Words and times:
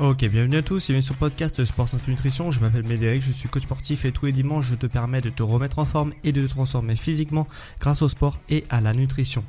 Ok, 0.00 0.24
bienvenue 0.26 0.58
à 0.58 0.62
tous, 0.62 0.86
bienvenue 0.86 1.02
sur 1.02 1.16
podcast 1.16 1.64
Sport 1.64 1.88
Santé 1.88 2.12
Nutrition. 2.12 2.52
Je 2.52 2.60
m'appelle 2.60 2.84
Médéric, 2.84 3.20
je 3.20 3.32
suis 3.32 3.48
coach 3.48 3.64
sportif 3.64 4.04
et 4.04 4.12
tous 4.12 4.26
les 4.26 4.32
dimanches 4.32 4.66
je 4.68 4.76
te 4.76 4.86
permets 4.86 5.20
de 5.20 5.28
te 5.28 5.42
remettre 5.42 5.80
en 5.80 5.86
forme 5.86 6.12
et 6.22 6.30
de 6.30 6.46
te 6.46 6.48
transformer 6.48 6.94
physiquement 6.94 7.48
grâce 7.80 8.00
au 8.02 8.08
sport 8.08 8.38
et 8.48 8.64
à 8.70 8.80
la 8.80 8.94
nutrition. 8.94 9.42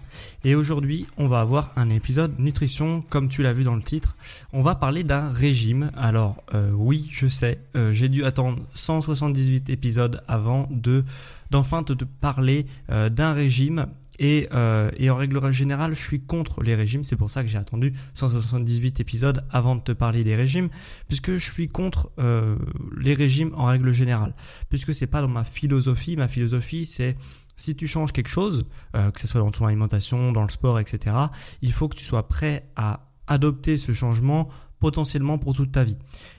Et 0.44 0.56
aujourd'hui, 0.56 1.06
on 1.20 1.28
va 1.28 1.42
avoir 1.42 1.72
un 1.76 1.92
épisode 1.92 2.40
nutrition, 2.40 3.04
comme 3.10 3.30
tu 3.30 3.44
l'as 3.44 3.54
vu 3.54 3.64
dans 3.64 3.76
le 3.76 3.84
titre. 3.84 4.16
On 4.52 4.64
va 4.64 4.74
parler 4.74 5.04
d'un 5.04 5.30
régime. 5.30 5.92
Alors 5.96 6.44
euh, 6.56 6.72
oui, 6.72 7.08
je 7.12 7.28
sais, 7.28 7.62
euh, 7.76 7.94
j'ai 7.94 8.10
dû 8.10 8.26
attendre 8.26 8.58
178 8.74 9.70
épisodes 9.70 10.24
avant 10.28 10.68
de 10.72 11.06
d'enfin 11.52 11.84
te, 11.84 11.94
parler 12.22 12.66
euh, 12.92 13.10
d'un 13.10 13.34
régime 13.34 13.86
euh, 14.22 14.92
et, 14.98 15.10
en 15.10 15.16
règle 15.16 15.52
générale, 15.52 15.96
je 15.96 16.02
suis 16.02 16.22
contre 16.22 16.62
les 16.62 16.76
régimes. 16.76 17.04
C'est 17.04 17.16
pour 17.16 17.30
ça 17.30 17.42
que 17.42 17.48
j'ai 17.48 17.58
attendu 17.58 17.94
178 18.14 19.00
épisodes 19.00 19.46
avant 19.50 19.76
de 19.76 19.82
te 19.82 19.92
parler 19.92 20.24
des 20.24 20.36
régimes, 20.36 20.70
puisque 21.08 21.34
je 21.34 21.52
suis 21.52 21.68
contre 21.68 22.12
euh, 22.20 22.58
les 22.98 23.14
régimes 23.14 23.52
en 23.56 23.66
règle 23.66 23.92
générale. 23.92 24.34
Puisque 24.70 24.94
c'est 24.94 25.08
pas 25.08 25.22
dans 25.22 25.28
ma 25.28 25.44
philosophie. 25.44 26.16
Ma 26.18 26.28
philosophie, 26.28 26.86
c'est 26.86 27.16
si 27.56 27.76
tu 27.76 27.88
changes 27.88 28.12
quelque 28.12 28.30
chose, 28.30 28.66
euh, 28.96 29.12
que 29.12 29.20
ce 29.20 29.28
soit 29.28 29.42
dans 29.42 29.52
ton 29.52 29.66
alimentation, 29.66 30.32
dans 30.32 30.44
le 30.44 30.50
sport, 30.50 30.80
etc., 30.80 31.16
il 31.62 31.72
faut 31.72 31.88
que 31.88 31.96
tu 31.96 32.06
sois 32.06 32.28
prêt 32.28 32.70
à 32.76 33.08
adopter 33.28 33.78
ce 33.78 33.94
changement 33.94 34.50
potentiellement 34.80 35.38
pour 35.38 35.54
toute 35.54 35.72
ta 35.72 35.84
vie. 35.84 35.98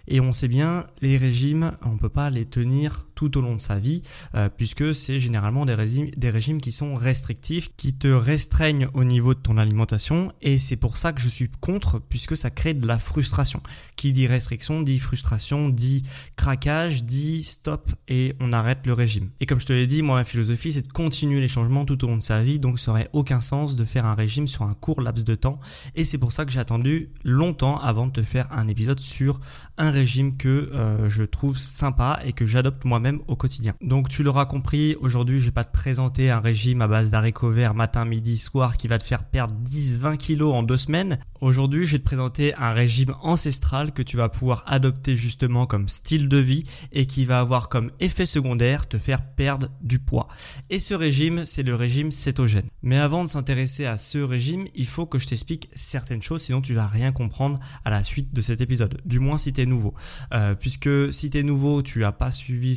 Et 0.09 0.21
on 0.21 0.33
sait 0.33 0.49
bien, 0.49 0.87
les 1.03 1.17
régimes, 1.17 1.73
on 1.83 1.99
peut 1.99 2.09
pas 2.09 2.31
les 2.31 2.47
tenir 2.47 3.07
tout 3.21 3.37
au 3.37 3.43
long 3.43 3.55
de 3.55 3.61
sa 3.61 3.79
vie, 3.79 4.01
euh, 4.35 4.49
puisque 4.49 4.95
c'est 4.95 5.21
généralement 5.21 5.67
des 5.67 5.75
régimes, 5.75 6.09
des 6.17 6.31
régimes 6.31 6.59
qui 6.59 6.73
sont 6.73 6.95
restrictifs, 6.95 7.69
qui 7.77 7.93
te 7.93 8.09
restreignent 8.09 8.89
au 8.95 9.05
niveau 9.05 9.35
de 9.35 9.41
ton 9.41 9.59
alimentation, 9.59 10.33
et 10.41 10.59
c'est 10.59 10.77
pour 10.77 10.97
ça 10.97 11.13
que 11.13 11.21
je 11.21 11.29
suis 11.29 11.51
contre, 11.61 11.99
puisque 11.99 12.35
ça 12.35 12.49
crée 12.49 12.73
de 12.73 12.87
la 12.87 12.99
frustration. 12.99 13.63
Qui 13.97 14.13
dit 14.13 14.27
restriction, 14.27 14.81
dit 14.81 14.99
frustration, 14.99 15.69
dit 15.69 16.03
craquage, 16.37 17.05
dit 17.05 17.43
stop, 17.43 17.91
et 18.09 18.35
on 18.41 18.55
arrête 18.55 18.87
le 18.87 18.95
régime. 18.95 19.29
Et 19.41 19.45
comme 19.45 19.61
je 19.61 19.67
te 19.67 19.75
l'ai 19.75 19.87
dit, 19.87 20.01
moi, 20.01 20.15
ma 20.15 20.25
philosophie, 20.25 20.73
c'est 20.73 20.89
de 20.89 20.93
continuer 20.93 21.43
les 21.43 21.49
changements 21.49 21.85
tout 21.85 22.03
au 22.03 22.09
long 22.09 22.17
de 22.17 22.23
sa 22.23 22.43
vie, 22.43 22.59
donc 22.59 22.79
ça 22.79 22.93
aurait 22.93 23.11
aucun 23.13 23.43
sens 23.43 23.77
de 23.77 23.85
faire 23.85 24.07
un 24.07 24.15
régime 24.15 24.49
sur 24.49 24.63
un 24.63 24.73
court 24.73 25.03
laps 25.03 25.27
de 25.27 25.35
temps, 25.35 25.61
et 25.95 26.07
c'est 26.07 26.17
pour 26.17 26.33
ça 26.33 26.47
que 26.47 26.53
j'ai 26.53 26.61
attendu 26.61 27.11
longtemps 27.23 27.79
avant 27.81 28.07
de 28.07 28.13
te 28.13 28.23
faire 28.23 28.51
un 28.51 28.67
épisode 28.67 28.99
sur 28.99 29.41
un 29.77 29.91
régime 29.91 30.39
que 30.39 30.71
euh, 30.73 31.11
je 31.11 31.23
trouve 31.23 31.59
sympa 31.59 32.19
et 32.25 32.33
que 32.33 32.47
j'adopte 32.47 32.87
moi-même 32.87 33.10
au 33.29 33.37
quotidien. 33.37 33.75
Donc 33.81 34.09
tu 34.09 34.23
l'auras 34.23 34.47
compris, 34.47 34.97
aujourd'hui 35.01 35.41
je 35.41 35.47
vais 35.47 35.51
pas 35.51 35.65
te 35.65 35.73
présenter 35.73 36.31
un 36.31 36.41
régime 36.41 36.83
à 36.83 36.89
base 36.89 37.11
d'haricots 37.11 37.51
verts 37.51 37.75
matin, 37.75 38.05
midi, 38.05 38.39
soir 38.39 38.77
qui 38.77 38.89
va 38.89 38.99
te 38.99 39.05
faire 39.05 39.25
perdre 39.25 39.55
10-20 39.65 40.17
kilos 40.17 40.55
en 40.55 40.63
deux 40.63 40.77
semaines. 40.77 41.19
Aujourd'hui 41.41 41.87
je 41.87 41.93
vais 41.93 41.99
te 41.99 42.05
présenter 42.05 42.55
un 42.57 42.73
régime 42.73 43.15
ancestral 43.23 43.93
que 43.93 44.03
tu 44.03 44.17
vas 44.17 44.29
pouvoir 44.29 44.65
adopter 44.67 45.17
justement 45.17 45.67
comme 45.67 45.89
style 45.89 46.29
de 46.29 46.37
vie 46.37 46.65
et 46.93 47.07
qui 47.07 47.25
va 47.25 47.41
avoir 47.41 47.69
comme 47.69 47.91
effet 48.01 48.27
secondaire 48.27 48.87
te 48.89 48.99
faire 48.99 49.23
perdre 49.23 49.69
du 49.81 49.99
poids. 49.99 50.29
Et 50.69 50.79
ce 50.79 50.95
régime 50.95 51.45
c'est 51.45 51.63
le 51.63 51.75
régime 51.75 52.11
cétogène. 52.11 52.67
Mais 52.83 52.99
avant 52.99 53.25
de 53.25 53.29
s'intéresser 53.29 53.87
à 53.87 53.99
ce 53.99 54.19
régime, 54.19 54.67
il 54.75 54.87
faut 54.87 55.07
que 55.07 55.19
je 55.19 55.27
t'explique 55.27 55.69
certaines 55.75 56.23
choses 56.23 56.43
sinon 56.43 56.61
tu 56.61 56.75
vas 56.75 56.87
rien 56.87 57.13
comprendre 57.13 57.59
à 57.85 57.91
la 57.91 58.03
suite 58.03 58.33
de 58.33 58.41
cet 58.41 58.61
épisode. 58.61 59.01
Du 59.05 59.19
moins 59.19 59.39
si 59.39 59.53
tu 59.53 59.63
es 59.63 59.67
nouveau. 59.67 59.95
Euh, 60.33 60.55
puisque 60.55 61.13
si 61.13 61.31
tu 61.31 61.39
es 61.39 61.43
nouveau, 61.43 61.83
tu 61.83 62.05
as 62.05 62.13
pas 62.13 62.31
suivi 62.31 62.77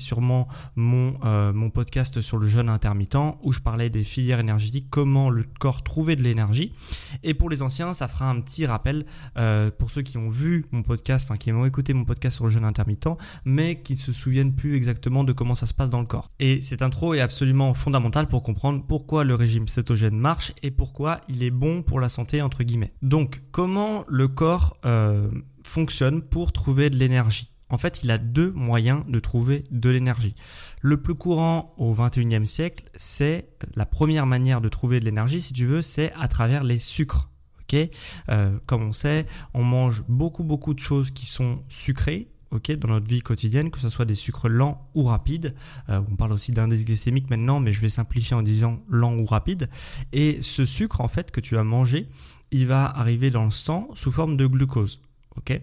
euh, 1.25 1.53
mon 1.53 1.69
podcast 1.69 2.21
sur 2.21 2.37
le 2.37 2.47
jeûne 2.47 2.69
intermittent 2.69 3.17
où 3.41 3.51
je 3.51 3.59
parlais 3.59 3.89
des 3.89 4.03
filières 4.03 4.39
énergétiques, 4.39 4.87
comment 4.89 5.29
le 5.29 5.45
corps 5.59 5.83
trouvait 5.83 6.15
de 6.15 6.23
l'énergie. 6.23 6.73
Et 7.23 7.33
pour 7.33 7.49
les 7.49 7.61
anciens, 7.61 7.93
ça 7.93 8.07
fera 8.07 8.29
un 8.29 8.39
petit 8.41 8.65
rappel 8.65 9.05
euh, 9.37 9.71
pour 9.71 9.91
ceux 9.91 10.01
qui 10.01 10.17
ont 10.17 10.29
vu 10.29 10.65
mon 10.71 10.83
podcast, 10.83 11.29
enfin 11.29 11.37
qui 11.37 11.51
ont 11.51 11.65
écouté 11.65 11.93
mon 11.93 12.05
podcast 12.05 12.35
sur 12.35 12.45
le 12.45 12.51
jeûne 12.51 12.65
intermittent, 12.65 13.09
mais 13.45 13.81
qui 13.81 13.93
ne 13.93 13.97
se 13.97 14.13
souviennent 14.13 14.55
plus 14.55 14.75
exactement 14.75 15.23
de 15.23 15.33
comment 15.33 15.55
ça 15.55 15.65
se 15.65 15.73
passe 15.73 15.89
dans 15.89 16.01
le 16.01 16.07
corps. 16.07 16.31
Et 16.39 16.61
cette 16.61 16.81
intro 16.81 17.13
est 17.13 17.21
absolument 17.21 17.73
fondamentale 17.73 18.27
pour 18.27 18.43
comprendre 18.43 18.83
pourquoi 18.87 19.23
le 19.23 19.35
régime 19.35 19.67
cétogène 19.67 20.17
marche 20.17 20.53
et 20.63 20.71
pourquoi 20.71 21.19
il 21.29 21.43
est 21.43 21.51
bon 21.51 21.81
pour 21.83 21.99
la 21.99 22.09
santé 22.09 22.41
entre 22.41 22.63
guillemets. 22.63 22.93
Donc 23.01 23.41
comment 23.51 24.03
le 24.07 24.27
corps 24.27 24.77
fonctionne 25.63 26.21
pour 26.21 26.51
trouver 26.51 26.89
de 26.89 26.97
l'énergie? 26.97 27.52
En 27.69 27.77
fait, 27.77 28.01
il 28.03 28.11
a 28.11 28.17
deux 28.17 28.51
moyens 28.51 29.03
de 29.07 29.19
trouver 29.19 29.63
de 29.71 29.89
l'énergie. 29.89 30.33
Le 30.81 31.01
plus 31.01 31.15
courant 31.15 31.73
au 31.77 31.93
21e 31.93 32.45
siècle, 32.45 32.83
c'est 32.95 33.49
la 33.75 33.85
première 33.85 34.25
manière 34.25 34.61
de 34.61 34.69
trouver 34.69 34.99
de 34.99 35.05
l'énergie, 35.05 35.41
si 35.41 35.53
tu 35.53 35.65
veux, 35.65 35.81
c'est 35.81 36.11
à 36.19 36.27
travers 36.27 36.63
les 36.63 36.79
sucres. 36.79 37.29
euh, 38.29 38.59
comme 38.65 38.83
on 38.83 38.93
sait, 38.93 39.25
on 39.53 39.63
mange 39.63 40.03
beaucoup 40.07 40.43
beaucoup 40.43 40.73
de 40.73 40.79
choses 40.79 41.11
qui 41.11 41.25
sont 41.25 41.63
sucrées. 41.69 42.29
dans 42.51 42.87
notre 42.87 43.07
vie 43.07 43.21
quotidienne, 43.21 43.71
que 43.71 43.79
ce 43.79 43.89
soit 43.89 44.05
des 44.05 44.13
sucres 44.13 44.47
lents 44.47 44.87
ou 44.93 45.05
rapides. 45.05 45.55
Euh, 45.89 46.01
on 46.11 46.15
parle 46.15 46.33
aussi 46.33 46.51
d'indice 46.51 46.85
glycémique 46.85 47.31
maintenant, 47.31 47.59
mais 47.59 47.71
je 47.71 47.81
vais 47.81 47.89
simplifier 47.89 48.35
en 48.35 48.43
disant 48.43 48.79
lent 48.89 49.15
ou 49.17 49.25
rapide. 49.25 49.69
Et 50.11 50.39
ce 50.43 50.63
sucre, 50.63 51.01
en 51.01 51.07
fait, 51.07 51.31
que 51.31 51.41
tu 51.41 51.57
as 51.57 51.63
mangé, 51.63 52.09
il 52.51 52.67
va 52.67 52.85
arriver 52.85 53.31
dans 53.31 53.45
le 53.45 53.49
sang 53.49 53.87
sous 53.95 54.11
forme 54.11 54.37
de 54.37 54.45
glucose. 54.45 54.99
Ok, 55.35 55.59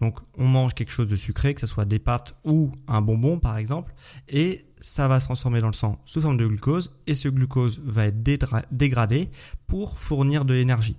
donc 0.00 0.18
on 0.36 0.46
mange 0.46 0.74
quelque 0.74 0.90
chose 0.90 1.06
de 1.06 1.16
sucré, 1.16 1.54
que 1.54 1.60
ce 1.60 1.66
soit 1.66 1.86
des 1.86 1.98
pâtes 1.98 2.34
ou 2.44 2.70
un 2.86 3.00
bonbon 3.00 3.38
par 3.38 3.56
exemple, 3.56 3.94
et 4.28 4.60
ça 4.78 5.08
va 5.08 5.18
se 5.18 5.26
transformer 5.26 5.60
dans 5.60 5.68
le 5.68 5.72
sang 5.72 5.98
sous 6.04 6.20
forme 6.20 6.36
de 6.36 6.46
glucose, 6.46 6.94
et 7.06 7.14
ce 7.14 7.28
glucose 7.28 7.80
va 7.84 8.06
être 8.06 8.22
dégradé 8.70 9.30
pour 9.66 9.98
fournir 9.98 10.44
de 10.44 10.52
l'énergie. 10.52 10.96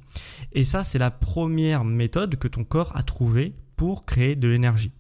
Et 0.53 0.65
ça, 0.65 0.83
c'est 0.83 0.97
la 0.97 1.11
première 1.11 1.85
méthode 1.85 2.37
que 2.37 2.47
ton 2.47 2.63
corps 2.63 2.95
a 2.95 3.03
trouvée 3.03 3.53
pour 3.75 4.05
créer 4.05 4.35
de 4.35 4.47
l'énergie. 4.47 4.91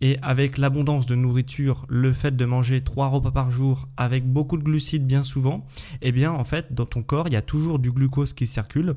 Et 0.00 0.18
avec 0.22 0.58
l'abondance 0.58 1.06
de 1.06 1.14
nourriture, 1.14 1.86
le 1.88 2.12
fait 2.12 2.34
de 2.34 2.44
manger 2.44 2.82
trois 2.82 3.08
repas 3.08 3.30
par 3.30 3.50
jour 3.50 3.88
avec 3.96 4.26
beaucoup 4.26 4.56
de 4.56 4.64
glucides 4.64 5.06
bien 5.06 5.22
souvent, 5.22 5.64
eh 6.02 6.10
bien 6.10 6.32
en 6.32 6.44
fait 6.44 6.72
dans 6.72 6.86
ton 6.86 7.02
corps 7.02 7.28
il 7.28 7.34
y 7.34 7.36
a 7.36 7.42
toujours 7.42 7.78
du 7.78 7.92
glucose 7.92 8.32
qui 8.32 8.46
circule 8.46 8.96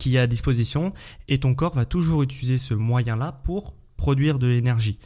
qui 0.00 0.16
est 0.16 0.18
à 0.18 0.26
disposition 0.26 0.92
et 1.28 1.38
ton 1.38 1.54
corps 1.54 1.74
va 1.74 1.84
toujours 1.84 2.24
utiliser 2.24 2.58
ce 2.58 2.74
moyen-là 2.74 3.40
pour 3.44 3.76
produire 3.96 4.40
de 4.40 4.48
l'énergie. 4.48 4.98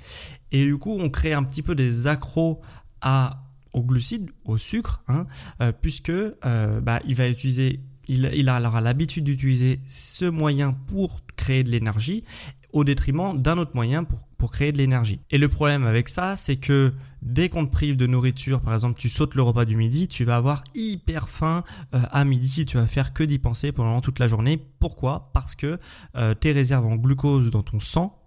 Et 0.53 0.65
du 0.65 0.79
coup, 0.79 0.97
on 0.99 1.11
crée 1.11 1.35
un 1.35 1.43
petit 1.43 1.63
peu 1.63 1.75
des 1.75 2.07
accros 2.07 2.63
à 3.03 3.41
au 3.75 3.83
glucides, 3.83 4.31
au 4.45 4.57
sucre, 4.57 5.03
hein, 5.09 5.27
euh, 5.61 5.73
puisque 5.73 6.11
euh, 6.11 6.81
bah, 6.81 7.01
il 7.07 7.17
va 7.17 7.29
utiliser, 7.29 7.81
il, 8.09 8.31
il 8.35 8.49
aura 8.49 8.81
l'habitude 8.81 9.25
d'utiliser 9.25 9.81
ce 9.89 10.25
moyen 10.25 10.73
pour 10.73 11.21
créer 11.37 11.63
de 11.63 11.71
l'énergie 11.71 12.25
au 12.73 12.85
détriment 12.85 13.41
d'un 13.41 13.57
autre 13.57 13.71
moyen 13.75 14.05
pour, 14.05 14.19
pour 14.37 14.51
créer 14.51 14.73
de 14.73 14.79
l'énergie. 14.79 15.21
Et 15.31 15.39
le 15.39 15.49
problème 15.49 15.87
avec 15.87 16.09
ça, 16.09 16.37
c'est 16.37 16.57
que 16.57 16.93
dès 17.23 17.49
qu'on 17.49 17.65
te 17.65 17.71
prive 17.71 17.97
de 17.97 18.07
nourriture, 18.07 18.61
par 18.61 18.75
exemple 18.75 18.99
tu 18.99 19.09
sautes 19.09 19.37
le 19.37 19.43
repas 19.43 19.65
du 19.65 19.77
midi, 19.77 20.09
tu 20.09 20.25
vas 20.25 20.37
avoir 20.37 20.65
hyper 20.75 21.29
faim 21.29 21.63
euh, 21.95 22.01
à 22.11 22.25
midi, 22.25 22.67
tu 22.67 22.77
vas 22.77 22.87
faire 22.87 23.13
que 23.13 23.23
d'y 23.23 23.39
penser 23.39 23.73
pendant 23.73 24.01
toute 24.01 24.19
la 24.19 24.29
journée. 24.29 24.61
Pourquoi? 24.81 25.31
Parce 25.33 25.55
que 25.55 25.79
euh, 26.17 26.35
tes 26.35 26.53
réserves 26.53 26.85
en 26.85 26.97
glucose 26.97 27.51
dans 27.51 27.63
ton 27.63 27.81
sang 27.81 28.24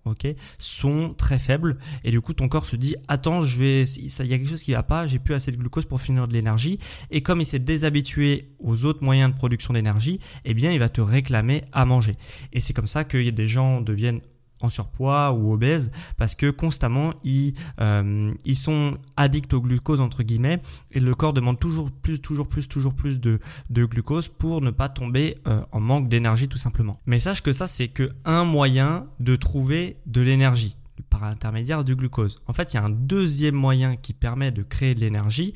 sont 0.58 1.14
très 1.18 1.40
faibles. 1.40 1.78
Et 2.04 2.12
du 2.12 2.22
coup 2.22 2.34
ton 2.34 2.48
corps 2.48 2.66
se 2.66 2.76
dit 2.76 2.96
attends 3.08 3.42
je 3.42 3.58
vais, 3.58 3.84
il 3.84 4.28
y 4.28 4.34
a 4.34 4.38
quelque 4.38 4.50
chose 4.50 4.64
qui 4.64 4.74
va 4.74 4.84
pas, 4.84 5.08
j'ai 5.08 5.20
plus 5.20 5.34
assez 5.34 5.52
de 5.52 5.58
glucose 5.58 5.86
pour 5.86 6.02
finir 6.02 6.28
de 6.28 6.34
l'énergie. 6.34 6.78
Et 7.12 7.22
comme 7.22 7.42
il 7.42 7.46
s'est 7.46 7.60
déshabitué 7.60 8.50
aux 8.60 8.86
autres 8.86 9.04
moyens 9.04 9.32
de 9.32 9.36
production 9.38 9.74
d'énergie, 9.74 10.20
eh 10.46 10.54
bien 10.54 10.72
il 10.72 10.80
va 10.80 10.90
te 10.90 11.02
réclamer 11.02 11.64
à 11.72 11.86
manger. 11.86 12.16
Et 12.54 12.60
c'est 12.60 12.74
comme 12.74 12.88
ça 12.88 13.04
que 13.04 13.30
des 13.30 13.48
gens 13.48 13.82
deviennent 13.82 14.22
en 14.62 14.70
surpoids 14.70 15.32
ou 15.32 15.54
obèses 15.54 15.92
parce 16.18 16.36
que 16.36 16.50
constamment 16.50 17.14
ils, 17.24 17.54
euh, 17.82 18.34
ils 18.46 18.56
sont 18.56 18.98
addicts 19.16 19.54
au 19.54 19.62
glucose 19.62 20.02
entre 20.02 20.24
guillemets 20.24 20.60
et 20.92 21.00
le 21.00 21.16
corps 21.16 21.34
demande 21.34 21.60
toujours 21.60 21.92
plus 21.92 22.20
toujours 22.20 22.48
plus 22.48 22.68
toujours 22.68 22.94
plus 22.94 23.20
de, 23.20 23.40
de 23.70 23.86
glucose 23.86 24.28
pour 24.28 24.62
ne 24.62 24.72
pas 24.72 24.90
tomber 24.90 25.38
euh, 25.48 25.62
en 25.72 25.80
manque 25.80 26.10
d'énergie 26.10 26.48
tout 26.48 26.58
simplement. 26.58 27.00
Mais 27.06 27.20
sache 27.20 27.42
que 27.42 27.52
ça 27.52 27.68
c'est 27.68 27.88
que 27.88 28.12
un 28.26 28.44
moyen 28.44 29.08
de 29.20 29.36
trouver 29.36 29.98
de 30.06 30.22
l'énergie 30.22 30.76
par 31.10 31.22
l'intermédiaire 31.22 31.84
du 31.84 31.96
glucose. 31.96 32.36
En 32.48 32.54
fait, 32.54 32.74
il 32.74 32.78
y 32.78 32.80
a 32.80 32.84
un 32.84 32.90
deuxième 32.90 33.56
moyen 33.56 33.96
qui 33.96 34.14
permet 34.14 34.52
de 34.52 34.64
créer 34.64 34.96
de 34.96 35.00
l'énergie 35.00 35.54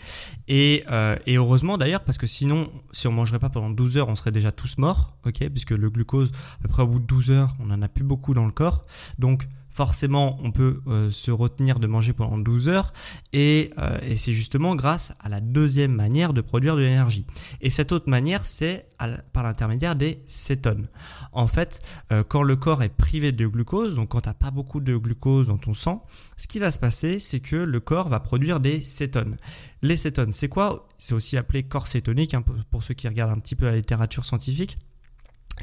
et, 0.48 0.84
euh, 0.92 1.16
heureusement 1.28 1.78
d'ailleurs 1.78 2.04
parce 2.04 2.18
que 2.18 2.28
sinon, 2.28 2.72
si 2.92 3.08
on 3.08 3.12
mangerait 3.12 3.40
pas 3.40 3.50
pendant 3.50 3.70
12 3.70 3.98
heures, 3.98 4.10
on 4.10 4.16
serait 4.16 4.32
déjà 4.32 4.52
tous 4.52 4.78
morts, 4.78 5.18
ok? 5.26 5.50
Puisque 5.50 5.72
le 5.72 5.90
glucose, 5.90 6.32
à 6.60 6.64
peu 6.64 6.68
près 6.70 6.84
au 6.84 6.88
bout 6.88 7.00
de 7.00 7.06
12 7.06 7.32
heures, 7.32 7.56
on 7.60 7.72
en 7.72 7.82
a 7.82 7.88
plus 7.88 8.04
beaucoup 8.04 8.34
dans 8.34 8.46
le 8.46 8.52
corps. 8.52 8.86
Donc 9.20 9.48
forcément 9.72 10.38
on 10.44 10.52
peut 10.52 10.82
euh, 10.88 11.10
se 11.10 11.32
retenir 11.32 11.80
de 11.80 11.88
manger 11.88 12.14
pendant 12.14 12.38
12 12.38 12.68
heures 12.68 12.94
et, 13.34 13.72
euh, 13.80 13.98
et 14.04 14.16
c'est 14.18 14.34
justement 14.34 14.76
grâce 14.76 15.14
à 15.22 15.30
la 15.30 15.40
deuxième 15.40 15.94
manière 15.94 16.34
de 16.34 16.42
produire 16.42 16.76
de 16.76 16.82
l'énergie. 16.82 17.26
Et 17.62 17.70
cette 17.70 17.92
autre 17.92 18.10
manière 18.10 18.46
c'est 18.46 18.88
par 19.34 19.44
l'intermédiaire 19.44 19.96
des 19.96 20.22
cétones. 20.28 20.88
En 21.32 21.48
fait, 21.48 21.82
euh, 22.12 22.24
quand 22.24 22.44
le 22.44 22.56
corps 22.56 22.84
est 22.84 22.90
privé 22.90 23.32
de 23.32 23.48
glucose, 23.48 23.96
donc 23.96 24.10
quand 24.10 24.22
tu 24.22 24.30
n'as 24.30 24.36
pas 24.36 24.52
beaucoup 24.52 24.80
de 24.80 24.96
glucose 24.96 25.48
dans 25.48 25.58
ton 25.58 25.74
sang, 25.74 26.06
ce 26.38 26.48
qui 26.48 26.60
va 26.60 26.70
se 26.70 26.78
passer 26.78 27.18
c'est 27.18 27.40
que 27.40 27.56
le 27.56 27.80
corps 27.80 28.10
va 28.10 28.20
produire 28.20 28.60
des 28.60 28.82
cétones. 28.82 29.38
Les 29.82 29.96
cétones 29.96 30.32
c'est 30.34 30.50
quoi? 30.50 30.88
C'est 30.98 31.16
aussi 31.16 31.38
appelé 31.38 31.64
corps 31.64 31.88
cétonique 31.88 32.34
hein, 32.34 32.44
pour 32.70 32.84
ceux 32.84 32.94
qui 32.94 33.08
regardent 33.08 33.36
un 33.36 33.42
petit 33.42 33.56
peu 33.56 33.66
la 33.66 33.76
littérature 33.76 34.26
scientifique. 34.26 34.78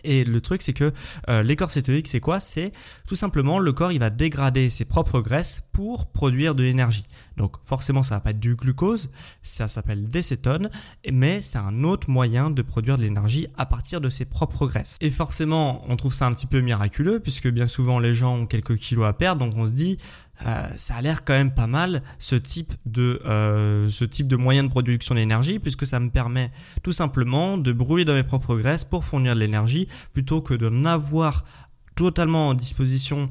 Et 0.04 0.24
le 0.24 0.40
truc, 0.40 0.62
c'est 0.62 0.72
que 0.72 0.92
euh, 1.28 1.42
les 1.42 1.56
corps 1.56 1.70
cétoniques, 1.70 2.08
c'est 2.08 2.20
quoi? 2.20 2.40
C'est 2.40 2.72
tout 3.06 3.16
simplement 3.16 3.58
le 3.58 3.72
corps, 3.72 3.92
il 3.92 4.00
va 4.00 4.10
dégrader 4.10 4.68
ses 4.70 4.84
propres 4.84 5.20
graisses 5.20 5.62
pour 5.72 6.06
produire 6.06 6.54
de 6.54 6.62
l'énergie. 6.62 7.04
Donc 7.36 7.56
forcément, 7.62 8.02
ça 8.02 8.16
va 8.16 8.20
pas 8.20 8.30
être 8.30 8.40
du 8.40 8.56
glucose, 8.56 9.10
ça 9.42 9.68
s'appelle 9.68 10.08
des 10.08 10.22
cétones, 10.22 10.70
mais 11.12 11.40
c'est 11.40 11.58
un 11.58 11.84
autre 11.84 12.10
moyen 12.10 12.50
de 12.50 12.62
produire 12.62 12.98
de 12.98 13.02
l'énergie 13.02 13.46
à 13.56 13.64
partir 13.64 14.00
de 14.00 14.08
ses 14.08 14.24
propres 14.24 14.66
graisses. 14.66 14.96
Et 15.00 15.10
forcément, 15.10 15.84
on 15.88 15.96
trouve 15.96 16.12
ça 16.12 16.26
un 16.26 16.32
petit 16.32 16.46
peu 16.46 16.60
miraculeux, 16.60 17.20
puisque 17.20 17.48
bien 17.48 17.66
souvent 17.66 17.98
les 18.00 18.14
gens 18.14 18.36
ont 18.38 18.46
quelques 18.46 18.76
kilos 18.76 19.06
à 19.06 19.12
perdre, 19.12 19.44
donc 19.44 19.54
on 19.56 19.64
se 19.64 19.72
dit, 19.72 19.98
euh, 20.46 20.68
ça 20.76 20.96
a 20.96 21.02
l'air 21.02 21.24
quand 21.24 21.34
même 21.34 21.52
pas 21.52 21.66
mal 21.66 22.02
ce 22.18 22.36
type 22.36 22.72
de 22.86 23.20
euh, 23.26 23.88
ce 23.88 24.04
type 24.04 24.28
de 24.28 24.36
moyen 24.36 24.62
de 24.62 24.68
production 24.68 25.14
d'énergie 25.14 25.58
puisque 25.58 25.86
ça 25.86 25.98
me 25.98 26.10
permet 26.10 26.50
tout 26.82 26.92
simplement 26.92 27.58
de 27.58 27.72
brûler 27.72 28.04
dans 28.04 28.14
mes 28.14 28.22
propres 28.22 28.56
graisses 28.56 28.84
pour 28.84 29.04
fournir 29.04 29.34
de 29.34 29.40
l'énergie 29.40 29.88
plutôt 30.12 30.40
que 30.40 30.54
de 30.54 30.68
n'avoir 30.68 31.44
totalement 31.98 32.50
en 32.50 32.54
disposition 32.54 33.28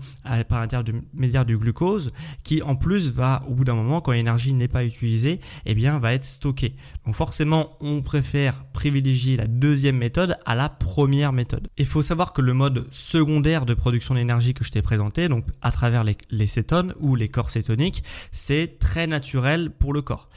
par 0.50 0.60
l'intermédiaire 0.60 1.46
du 1.46 1.58
glucose 1.58 2.12
qui 2.44 2.62
en 2.62 2.76
plus 2.76 3.14
va 3.14 3.46
au 3.48 3.54
bout 3.54 3.64
d'un 3.64 3.76
moment 3.76 4.02
quand 4.02 4.12
l'énergie 4.12 4.52
n'est 4.52 4.68
pas 4.68 4.84
utilisée 4.84 5.40
eh 5.66 5.74
bien 5.74 6.00
va 6.00 6.14
être 6.14 6.26
stockée. 6.26 6.76
Donc 7.06 7.16
forcément 7.16 7.78
on 7.80 8.02
préfère 8.02 8.66
privilégier 8.74 9.38
la 9.38 9.48
deuxième 9.48 9.96
méthode 9.96 10.36
à 10.46 10.54
la 10.54 10.68
première 10.68 11.32
méthode. 11.32 11.70
Il 11.78 11.86
faut 11.86 12.02
savoir 12.02 12.34
que 12.34 12.42
le 12.42 12.54
mode 12.54 12.86
secondaire 12.92 13.66
de 13.66 13.74
production 13.74 14.16
d'énergie 14.16 14.54
que 14.54 14.66
je 14.66 14.72
t'ai 14.72 14.82
présenté 14.82 15.30
donc 15.30 15.46
à 15.62 15.72
travers 15.72 16.04
les, 16.04 16.18
les 16.30 16.48
cétones 16.48 16.94
ou 17.00 17.16
les 17.16 17.30
corps 17.30 17.50
cétoniques 17.50 18.04
c'est 18.32 18.80
très 18.80 19.08
naturel 19.08 19.72
pour 19.72 19.94
le 19.94 20.02
corps 20.02 20.28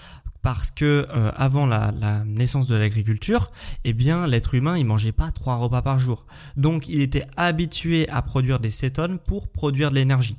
parce 0.42 0.70
que 0.70 1.06
euh, 1.10 1.30
avant 1.36 1.66
la, 1.66 1.92
naissance 2.24 2.66
de 2.66 2.74
l'agriculture, 2.74 3.50
eh 3.84 3.92
bien 3.92 4.26
l'être 4.26 4.54
humain 4.54 4.78
il 4.78 4.84
mangeait 4.84 5.12
pas 5.12 5.30
trois 5.30 5.56
repas 5.56 5.82
par 5.82 5.98
jour, 5.98 6.26
donc 6.56 6.88
il 6.88 7.00
était 7.00 7.26
habitué 7.36 8.08
à 8.08 8.22
produire 8.22 8.58
des 8.58 8.70
cétones 8.70 9.18
pour 9.18 9.48
produire 9.48 9.90
de 9.90 9.96
l'énergie. 9.96 10.36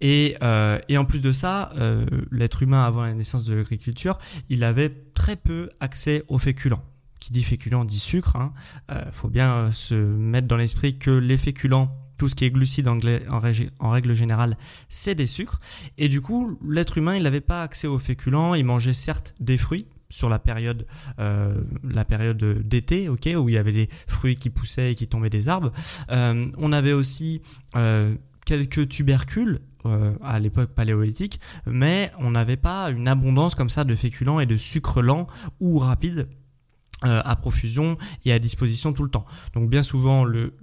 Et, 0.00 0.36
euh, 0.42 0.78
en 0.92 1.04
plus 1.04 1.20
de 1.20 1.32
ça, 1.32 1.70
euh, 1.78 2.04
l'être 2.30 2.62
humain 2.62 2.84
avant 2.84 3.02
la 3.02 3.14
naissance 3.14 3.44
de 3.44 3.54
l'agriculture, 3.54 4.18
il 4.48 4.62
avait 4.62 4.90
très 5.14 5.36
peu 5.36 5.68
accès 5.80 6.24
aux 6.28 6.38
féculents. 6.38 6.82
Qui 7.18 7.30
dit 7.30 7.42
féculent 7.44 7.84
dit 7.86 8.00
sucre. 8.00 8.34
Hein. 8.34 8.52
faut 9.12 9.28
bien 9.28 9.70
se 9.70 9.94
mettre 9.94 10.48
dans 10.48 10.56
l'esprit 10.56 10.98
que 10.98 11.10
les 11.10 11.36
féculents 11.36 12.01
tout 12.18 12.28
ce 12.28 12.34
qui 12.34 12.44
est 12.44 12.50
glucides 12.50 12.88
en, 12.88 12.98
règle 13.90 14.14
générale, 14.14 14.56
c'est 14.88 15.14
des 15.14 15.26
sucres. 15.26 15.58
Et 15.98 16.08
du 16.08 16.20
coup, 16.20 16.58
l'être 16.68 16.98
humain, 16.98 17.16
il 17.16 17.22
n'avait 17.22 17.40
pas 17.40 17.62
accès 17.62 17.86
aux 17.86 17.98
féculents, 17.98 18.54
il 18.54 18.64
mangeait 18.64 18.92
certes 18.92 19.34
des 19.40 19.56
fruits, 19.56 19.86
sur 20.12 20.28
la 20.28 20.38
période 20.38 20.86
euh, 21.18 21.64
la 21.82 22.04
période 22.04 22.36
d'été 22.36 23.08
ok 23.08 23.30
où 23.36 23.48
il 23.48 23.54
y 23.54 23.58
avait 23.58 23.72
des 23.72 23.88
fruits 24.06 24.36
qui 24.36 24.50
poussaient 24.50 24.92
et 24.92 24.94
qui 24.94 25.08
tombaient 25.08 25.30
des 25.30 25.48
arbres 25.48 25.72
euh, 26.10 26.46
on 26.58 26.70
avait 26.72 26.92
aussi 26.92 27.40
euh, 27.76 28.14
quelques 28.44 28.88
tubercules 28.88 29.60
à 30.22 30.38
l'époque 30.38 30.74
paléolithique 30.74 31.40
mais 31.66 32.12
on 32.18 32.30
n'avait 32.30 32.56
pas 32.56 32.90
une 32.90 33.08
abondance 33.08 33.56
comme 33.56 33.70
ça 33.70 33.82
de 33.82 33.96
féculents 33.96 34.38
et 34.38 34.46
de 34.46 34.56
sucres 34.56 35.02
lents 35.02 35.26
ou 35.58 35.78
rapides 35.78 36.28
à 37.00 37.34
profusion 37.34 37.96
et 38.24 38.32
à 38.32 38.38
disposition 38.38 38.92
tout 38.92 39.02
le 39.02 39.08
temps 39.08 39.24
donc 39.54 39.68
bien 39.70 39.82
souvent 39.82 40.24
le 40.24 40.54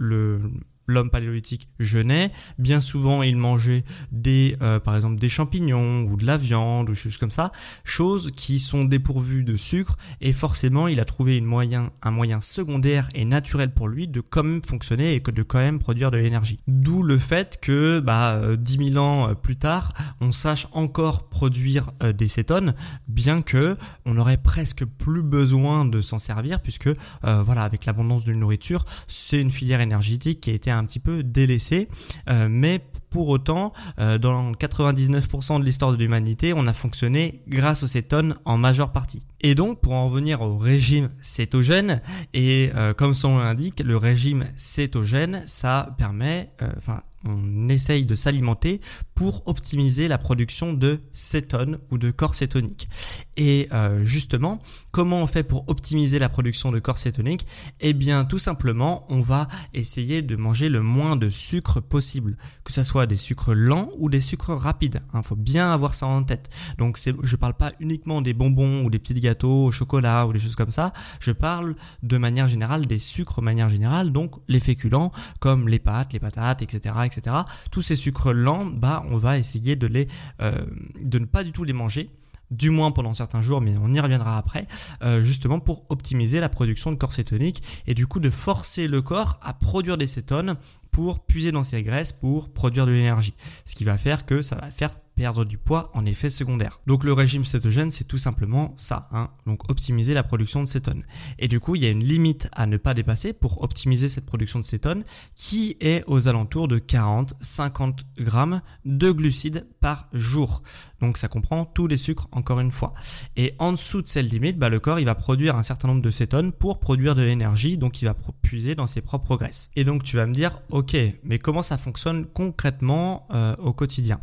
l'homme 0.89 1.09
paléolithique 1.09 1.69
jeûnait. 1.79 2.31
Bien 2.57 2.81
souvent, 2.81 3.23
il 3.23 3.37
mangeait 3.37 3.83
des, 4.11 4.57
euh, 4.61 4.79
par 4.79 4.95
exemple, 4.95 5.19
des 5.19 5.29
champignons 5.29 6.03
ou 6.03 6.17
de 6.17 6.25
la 6.25 6.37
viande 6.37 6.89
ou 6.89 6.95
choses 6.95 7.17
comme 7.17 7.31
ça, 7.31 7.51
choses 7.83 8.31
qui 8.35 8.59
sont 8.59 8.83
dépourvues 8.83 9.43
de 9.43 9.55
sucre 9.55 9.95
et 10.21 10.33
forcément, 10.33 10.87
il 10.87 10.99
a 10.99 11.05
trouvé 11.05 11.37
une 11.37 11.45
moyen, 11.45 11.91
un 12.01 12.11
moyen 12.11 12.41
secondaire 12.41 13.07
et 13.13 13.25
naturel 13.25 13.73
pour 13.73 13.87
lui 13.87 14.07
de 14.07 14.21
quand 14.21 14.43
même 14.43 14.61
fonctionner 14.67 15.15
et 15.15 15.19
de 15.19 15.43
quand 15.43 15.59
même 15.59 15.79
produire 15.79 16.11
de 16.11 16.17
l'énergie. 16.17 16.57
D'où 16.67 17.03
le 17.03 17.17
fait 17.17 17.59
que, 17.61 17.99
bah, 17.99 18.41
10 18.57 18.77
euh, 18.77 18.85
000 18.93 19.03
ans 19.03 19.29
euh, 19.29 19.33
plus 19.35 19.57
tard, 19.57 19.93
on 20.21 20.31
sache 20.31 20.67
encore 20.71 21.29
produire 21.29 21.91
des 22.17 22.27
cétones, 22.27 22.73
bien 23.07 23.41
que 23.41 23.77
on 24.05 24.17
aurait 24.17 24.37
presque 24.37 24.85
plus 24.85 25.21
besoin 25.21 25.85
de 25.85 26.01
s'en 26.01 26.17
servir 26.17 26.61
puisque, 26.61 26.89
voilà, 27.23 27.63
avec 27.63 27.85
l'abondance 27.85 28.23
de 28.23 28.33
nourriture, 28.33 28.85
c'est 29.07 29.39
une 29.39 29.49
filière 29.49 29.81
énergétique 29.81 30.41
qui 30.41 30.49
a 30.49 30.53
été 30.53 30.71
un 30.71 30.78
petit 30.85 30.99
peu 30.99 31.23
délaissé, 31.23 31.87
euh, 32.29 32.47
mais 32.49 32.81
pour 33.09 33.29
autant, 33.29 33.73
euh, 33.99 34.17
dans 34.17 34.51
99% 34.53 35.59
de 35.59 35.65
l'histoire 35.65 35.91
de 35.91 35.97
l'humanité, 35.97 36.53
on 36.55 36.67
a 36.67 36.73
fonctionné 36.73 37.41
grâce 37.47 37.83
aux 37.83 37.87
cétones 37.87 38.35
en 38.45 38.57
majeure 38.57 38.91
partie. 38.91 39.23
Et 39.41 39.55
donc, 39.55 39.81
pour 39.81 39.93
en 39.93 40.07
revenir 40.07 40.41
au 40.41 40.57
régime 40.57 41.09
cétogène, 41.21 42.01
et 42.33 42.71
euh, 42.75 42.93
comme 42.93 43.13
son 43.13 43.29
nom 43.29 43.37
l'indique, 43.39 43.81
le 43.81 43.97
régime 43.97 44.45
cétogène, 44.55 45.41
ça 45.45 45.95
permet, 45.97 46.51
enfin, 46.77 47.01
on 47.25 47.67
essaye 47.69 48.05
de 48.05 48.15
s'alimenter 48.15 48.79
pour 49.15 49.45
optimiser 49.47 50.07
la 50.07 50.17
production 50.17 50.73
de 50.73 51.01
cétones 51.11 51.79
ou 51.91 51.97
de 51.97 52.11
corps 52.11 52.35
cétoniques. 52.35 52.87
Et 53.35 53.67
euh, 53.73 54.05
justement, 54.05 54.59
comment 54.91 55.17
on 55.17 55.27
fait 55.27 55.43
pour 55.43 55.67
optimiser 55.67 56.19
la 56.19 56.29
production 56.29 56.71
de 56.71 56.79
corps 56.79 56.97
cétoniques 56.97 57.45
Eh 57.81 57.93
bien, 57.93 58.23
tout 58.23 58.39
simplement, 58.39 59.05
on 59.09 59.21
va 59.21 59.47
essayer 59.73 60.21
de 60.21 60.35
manger 60.35 60.69
le 60.69 60.81
moins 60.81 61.15
de 61.15 61.29
sucre 61.29 61.81
possible, 61.81 62.37
que 62.63 62.71
ce 62.71 62.83
soit 62.83 63.05
des 63.05 63.17
sucres 63.17 63.53
lents 63.53 63.89
ou 63.97 64.09
des 64.09 64.21
sucres 64.21 64.55
rapides. 64.55 65.01
Il 65.13 65.17
hein, 65.17 65.21
faut 65.21 65.35
bien 65.35 65.71
avoir 65.71 65.95
ça 65.95 66.07
en 66.07 66.23
tête. 66.23 66.49
Donc, 66.77 66.97
je 66.97 67.11
ne 67.11 67.37
parle 67.37 67.55
pas 67.55 67.73
uniquement 67.79 68.21
des 68.21 68.33
bonbons 68.33 68.83
ou 68.83 68.89
des 68.89 68.99
petits 68.99 69.13
au 69.43 69.71
chocolat 69.71 70.27
ou 70.27 70.33
des 70.33 70.39
choses 70.39 70.55
comme 70.55 70.71
ça. 70.71 70.91
Je 71.19 71.31
parle 71.31 71.75
de 72.03 72.17
manière 72.17 72.47
générale 72.47 72.85
des 72.85 72.99
sucres 72.99 73.41
manière 73.41 73.69
générale, 73.69 74.11
donc 74.11 74.35
les 74.47 74.59
féculents 74.59 75.11
comme 75.39 75.67
les 75.67 75.79
pâtes, 75.79 76.13
les 76.13 76.19
patates, 76.19 76.61
etc., 76.61 76.95
etc. 77.05 77.35
Tous 77.71 77.81
ces 77.81 77.95
sucres 77.95 78.33
lents, 78.33 78.65
bah, 78.65 79.03
on 79.09 79.17
va 79.17 79.37
essayer 79.37 79.75
de 79.75 79.87
les, 79.87 80.07
euh, 80.41 80.65
de 81.01 81.19
ne 81.19 81.25
pas 81.25 81.43
du 81.43 81.51
tout 81.51 81.63
les 81.63 81.73
manger 81.73 82.09
du 82.51 82.69
moins 82.69 82.91
pendant 82.91 83.13
certains 83.13 83.41
jours, 83.41 83.61
mais 83.61 83.75
on 83.81 83.93
y 83.93 83.99
reviendra 83.99 84.37
après, 84.37 84.65
euh, 85.03 85.21
justement 85.21 85.59
pour 85.59 85.83
optimiser 85.89 86.39
la 86.39 86.49
production 86.49 86.91
de 86.91 86.97
corps 86.97 87.13
cétonique 87.13 87.61
et 87.85 87.93
du 87.93 88.07
coup 88.07 88.19
de 88.19 88.29
forcer 88.29 88.87
le 88.87 89.01
corps 89.01 89.39
à 89.43 89.53
produire 89.53 89.97
des 89.97 90.07
cétones 90.07 90.55
pour 90.91 91.25
puiser 91.25 91.51
dans 91.51 91.63
ses 91.63 91.83
graisses 91.83 92.11
pour 92.11 92.51
produire 92.51 92.85
de 92.85 92.91
l'énergie. 92.91 93.35
Ce 93.65 93.75
qui 93.75 93.83
va 93.83 93.97
faire 93.97 94.25
que 94.25 94.41
ça 94.41 94.55
va 94.55 94.71
faire 94.71 94.95
perdre 95.19 95.43
du 95.43 95.57
poids 95.57 95.91
en 95.95 96.05
effet 96.05 96.29
secondaire. 96.29 96.79
Donc 96.87 97.03
le 97.03 97.11
régime 97.11 97.43
cétogène, 97.43 97.91
c'est 97.91 98.05
tout 98.05 98.17
simplement 98.17 98.73
ça, 98.77 99.09
hein. 99.11 99.27
donc 99.45 99.69
optimiser 99.69 100.13
la 100.13 100.23
production 100.23 100.63
de 100.63 100.65
cétones. 100.65 101.03
Et 101.39 101.49
du 101.49 101.59
coup, 101.59 101.75
il 101.75 101.83
y 101.83 101.85
a 101.85 101.89
une 101.89 102.05
limite 102.05 102.47
à 102.53 102.65
ne 102.67 102.77
pas 102.77 102.93
dépasser 102.93 103.33
pour 103.33 103.61
optimiser 103.61 104.07
cette 104.07 104.25
production 104.25 104.59
de 104.59 104.63
cétones 104.63 105.03
qui 105.35 105.75
est 105.81 106.05
aux 106.07 106.29
alentours 106.29 106.69
de 106.69 106.79
40-50 106.79 107.99
grammes 108.17 108.61
de 108.85 109.11
glucides 109.11 109.67
par 109.81 110.07
jour. 110.13 110.63
Donc 111.01 111.17
ça 111.17 111.27
comprend 111.27 111.65
tous 111.65 111.87
les 111.87 111.97
sucres 111.97 112.29
encore 112.31 112.61
une 112.61 112.71
fois. 112.71 112.93
Et 113.35 113.53
en 113.59 113.73
dessous 113.73 114.01
de 114.01 114.07
cette 114.07 114.31
limite, 114.31 114.57
bah, 114.57 114.69
le 114.69 114.79
corps 114.79 115.01
il 115.01 115.05
va 115.05 115.15
produire 115.15 115.57
un 115.57 115.63
certain 115.63 115.89
nombre 115.89 116.01
de 116.01 116.11
cétones 116.11 116.53
pour 116.53 116.79
produire 116.79 117.13
de 117.13 117.23
l'énergie, 117.23 117.77
donc 117.77 118.01
il 118.01 118.05
va 118.05 118.15
puiser 118.41 118.73
dans 118.75 118.87
ses 118.87 119.01
propres 119.01 119.35
graisses. 119.35 119.69
Et 119.75 119.83
donc 119.83 120.03
tu 120.03 120.15
vas 120.15 120.25
me 120.25 120.33
dire, 120.33 120.61
ok, 120.69 120.95
mais 121.23 121.39
comment 121.39 121.61
ça 121.61 121.77
fonctionne 121.77 122.25
concrètement 122.25 123.27
euh, 123.31 123.53
au 123.57 123.73
quotidien? 123.73 124.21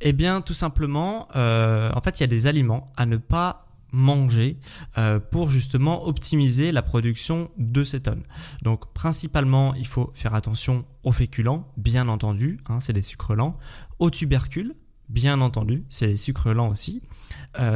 Eh 0.00 0.12
bien, 0.12 0.40
tout 0.40 0.54
simplement, 0.54 1.28
euh, 1.34 1.90
en 1.94 2.00
fait, 2.00 2.20
il 2.20 2.22
y 2.22 2.24
a 2.24 2.28
des 2.28 2.46
aliments 2.46 2.92
à 2.96 3.06
ne 3.06 3.16
pas 3.16 3.66
manger 3.90 4.58
euh, 4.98 5.18
pour 5.18 5.48
justement 5.48 6.06
optimiser 6.06 6.72
la 6.72 6.82
production 6.82 7.50
de 7.56 7.84
cétone. 7.84 8.22
Donc 8.62 8.92
principalement, 8.92 9.74
il 9.74 9.86
faut 9.86 10.10
faire 10.14 10.34
attention 10.34 10.84
aux 11.04 11.12
féculents, 11.12 11.66
bien 11.78 12.06
entendu, 12.08 12.60
hein, 12.68 12.80
c'est 12.80 12.92
des 12.92 13.02
sucres 13.02 13.34
lents, 13.34 13.58
aux 13.98 14.10
tubercules, 14.10 14.74
bien 15.08 15.40
entendu, 15.40 15.86
c'est 15.88 16.08
des 16.08 16.16
sucres 16.18 16.52
lents 16.52 16.68
aussi, 16.68 17.02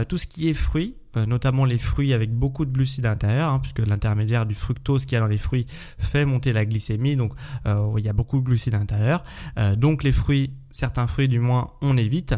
tout 0.06 0.18
ce 0.18 0.26
qui 0.26 0.50
est 0.50 0.54
fruits, 0.54 0.96
euh, 1.16 1.26
notamment 1.26 1.66
les 1.66 1.76
fruits 1.76 2.14
avec 2.14 2.32
beaucoup 2.32 2.64
de 2.64 2.72
glucides 2.72 3.04
à 3.04 3.10
l'intérieur, 3.10 3.50
hein, 3.50 3.58
puisque 3.58 3.86
l'intermédiaire 3.86 4.46
du 4.46 4.54
fructose 4.54 5.04
qu'il 5.04 5.16
y 5.16 5.16
a 5.16 5.20
dans 5.20 5.26
les 5.26 5.36
fruits 5.36 5.66
fait 5.98 6.24
monter 6.24 6.54
la 6.54 6.64
glycémie, 6.64 7.16
donc 7.16 7.34
euh, 7.66 7.92
il 7.98 8.04
y 8.04 8.08
a 8.08 8.14
beaucoup 8.14 8.38
de 8.38 8.44
glucides 8.44 8.74
à 8.74 8.78
l'intérieur. 8.78 9.22
Euh, 9.58 9.76
donc 9.76 10.04
les 10.04 10.12
fruits, 10.12 10.54
certains 10.72 11.06
fruits 11.06 11.28
du 11.28 11.38
moins, 11.38 11.70
on 11.80 11.96
évite. 11.96 12.34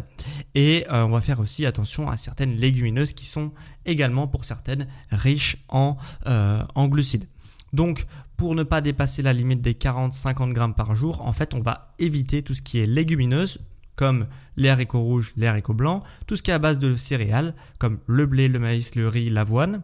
Et 0.54 0.84
on 0.90 1.08
va 1.08 1.20
faire 1.20 1.40
aussi 1.40 1.64
attention 1.66 2.10
à 2.10 2.16
certaines 2.16 2.56
légumineuses 2.56 3.12
qui 3.12 3.26
sont 3.26 3.50
également 3.86 4.26
pour 4.28 4.44
certaines 4.44 4.86
riches 5.10 5.56
en, 5.68 5.96
en 6.26 6.88
glucides. 6.88 7.26
Donc, 7.72 8.06
pour 8.36 8.54
ne 8.54 8.62
pas 8.62 8.80
dépasser 8.80 9.22
la 9.22 9.32
limite 9.32 9.60
des 9.60 9.74
40-50 9.74 10.52
grammes 10.52 10.74
par 10.74 10.94
jour, 10.94 11.22
en 11.22 11.32
fait, 11.32 11.54
on 11.54 11.60
va 11.60 11.92
éviter 11.98 12.42
tout 12.42 12.54
ce 12.54 12.62
qui 12.62 12.78
est 12.78 12.86
légumineuse, 12.86 13.60
comme 13.96 14.26
les 14.56 14.68
haricots 14.68 15.02
rouges, 15.02 15.32
les 15.36 15.46
haricots 15.46 15.74
blancs, 15.74 16.02
tout 16.26 16.36
ce 16.36 16.42
qui 16.42 16.50
est 16.50 16.54
à 16.54 16.58
base 16.58 16.78
de 16.78 16.96
céréales, 16.96 17.54
comme 17.78 17.98
le 18.06 18.26
blé, 18.26 18.48
le 18.48 18.58
maïs, 18.58 18.94
le 18.94 19.08
riz, 19.08 19.30
l'avoine, 19.30 19.82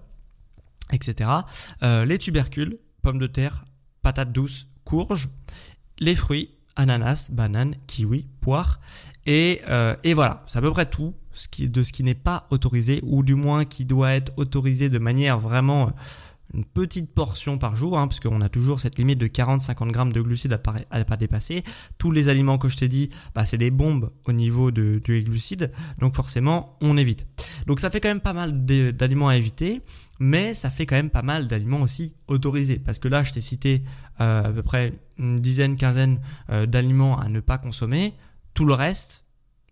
etc. 0.92 1.30
Euh, 1.83 2.04
les 2.04 2.19
tubercules, 2.19 2.76
pommes 3.02 3.19
de 3.19 3.26
terre, 3.26 3.64
patates 4.02 4.33
douces, 4.33 4.69
courges, 4.85 5.28
les 5.99 6.14
fruits, 6.14 6.54
ananas, 6.80 7.30
bananes, 7.32 7.75
kiwi, 7.87 8.26
poire, 8.40 8.80
et, 9.26 9.60
euh, 9.68 9.94
et 10.02 10.14
voilà, 10.14 10.42
c'est 10.46 10.58
à 10.58 10.62
peu 10.62 10.70
près 10.70 10.87
tout 10.87 11.14
ce 11.34 11.49
qui, 11.49 11.68
de 11.68 11.82
ce 11.82 11.92
qui 11.92 12.02
n'est 12.02 12.14
pas 12.14 12.46
autorisé, 12.50 13.00
ou 13.04 13.22
du 13.22 13.34
moins 13.34 13.64
qui 13.64 13.84
doit 13.84 14.12
être 14.12 14.32
autorisé 14.37 14.88
de 14.88 14.99
manière 14.99 15.38
vraiment 15.38 15.92
une 16.54 16.64
petite 16.64 17.12
portion 17.14 17.58
par 17.58 17.76
jour, 17.76 17.99
hein, 17.99 18.08
parce 18.08 18.20
qu'on 18.20 18.40
a 18.40 18.49
toujours 18.49 18.80
cette 18.80 18.99
limite 18.99 19.18
de 19.18 19.26
40-50 19.28 19.90
grammes 19.92 20.12
de 20.12 20.20
glucides 20.20 20.58
à 20.90 20.99
ne 20.99 21.04
pas 21.04 21.16
dépasser. 21.16 21.62
Tous 21.99 22.10
les 22.10 22.28
aliments 22.28 22.58
que 22.58 22.68
je 22.68 22.76
t'ai 22.76 22.88
dit, 22.88 23.10
bah, 23.34 23.44
c'est 23.44 23.58
des 23.58 23.70
bombes 23.70 24.10
au 24.25 24.32
niveau 24.32 24.70
de, 24.70 25.00
de 25.06 25.20
glucides, 25.20 25.70
donc 25.99 26.16
forcément 26.16 26.76
on 26.80 26.96
évite. 26.96 27.26
Donc 27.66 27.78
ça 27.80 27.90
fait 27.90 28.00
quand 28.00 28.08
même 28.08 28.20
pas 28.20 28.32
mal 28.32 28.64
d'aliments 28.64 29.28
à 29.28 29.37
éviter, 29.37 29.80
mais 30.18 30.54
ça 30.54 30.70
fait 30.70 30.87
quand 30.87 30.96
même 30.96 31.10
pas 31.10 31.22
mal 31.22 31.46
d'aliments 31.46 31.82
aussi 31.82 32.16
autorisés, 32.26 32.78
parce 32.78 32.99
que 32.99 33.08
là 33.08 33.22
je 33.22 33.32
t'ai 33.32 33.40
cité 33.40 33.84
euh, 34.20 34.44
à 34.44 34.50
peu 34.50 34.62
près 34.62 34.99
une 35.20 35.40
dizaine, 35.40 35.76
quinzaine 35.76 36.20
euh, 36.50 36.66
d'aliments 36.66 37.18
à 37.18 37.28
ne 37.28 37.40
pas 37.40 37.58
consommer. 37.58 38.14
Tout 38.54 38.64
le 38.64 38.74
reste, 38.74 39.24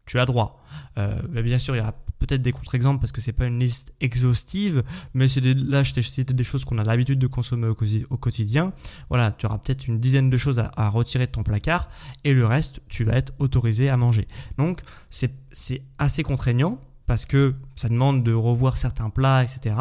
tu 0.06 0.18
as 0.20 0.24
droit. 0.24 0.62
Euh, 0.98 1.42
bien 1.42 1.58
sûr, 1.58 1.74
il 1.74 1.78
y 1.78 1.82
a 1.82 1.94
peut-être 2.18 2.42
des 2.42 2.52
contre-exemples 2.52 3.00
parce 3.00 3.12
que 3.12 3.20
c'est 3.20 3.32
pas 3.32 3.46
une 3.46 3.58
liste 3.58 3.94
exhaustive, 4.00 4.82
mais 5.14 5.28
c'est 5.28 5.40
là 5.40 5.82
je 5.82 5.94
t'ai 5.94 6.02
cité 6.02 6.34
des 6.34 6.44
choses 6.44 6.64
qu'on 6.64 6.78
a 6.78 6.84
l'habitude 6.84 7.18
de 7.18 7.26
consommer 7.26 7.68
au, 7.68 7.74
quotidien. 8.16 8.72
Voilà, 9.08 9.32
tu 9.32 9.46
auras 9.46 9.58
peut-être 9.58 9.86
une 9.86 10.00
dizaine 10.00 10.30
de 10.30 10.36
choses 10.36 10.58
à, 10.58 10.88
retirer 10.88 11.26
de 11.26 11.32
ton 11.32 11.42
placard 11.42 11.88
et 12.24 12.32
le 12.34 12.46
reste, 12.46 12.80
tu 12.88 13.04
vas 13.04 13.14
être 13.14 13.32
autorisé 13.38 13.88
à 13.88 13.96
manger. 13.96 14.26
Donc 14.56 14.80
c'est 15.10 15.82
assez 15.98 16.22
contraignant 16.22 16.80
parce 17.08 17.24
que 17.24 17.54
ça 17.74 17.88
demande 17.88 18.22
de 18.22 18.34
revoir 18.34 18.76
certains 18.76 19.08
plats, 19.08 19.42
etc. 19.42 19.74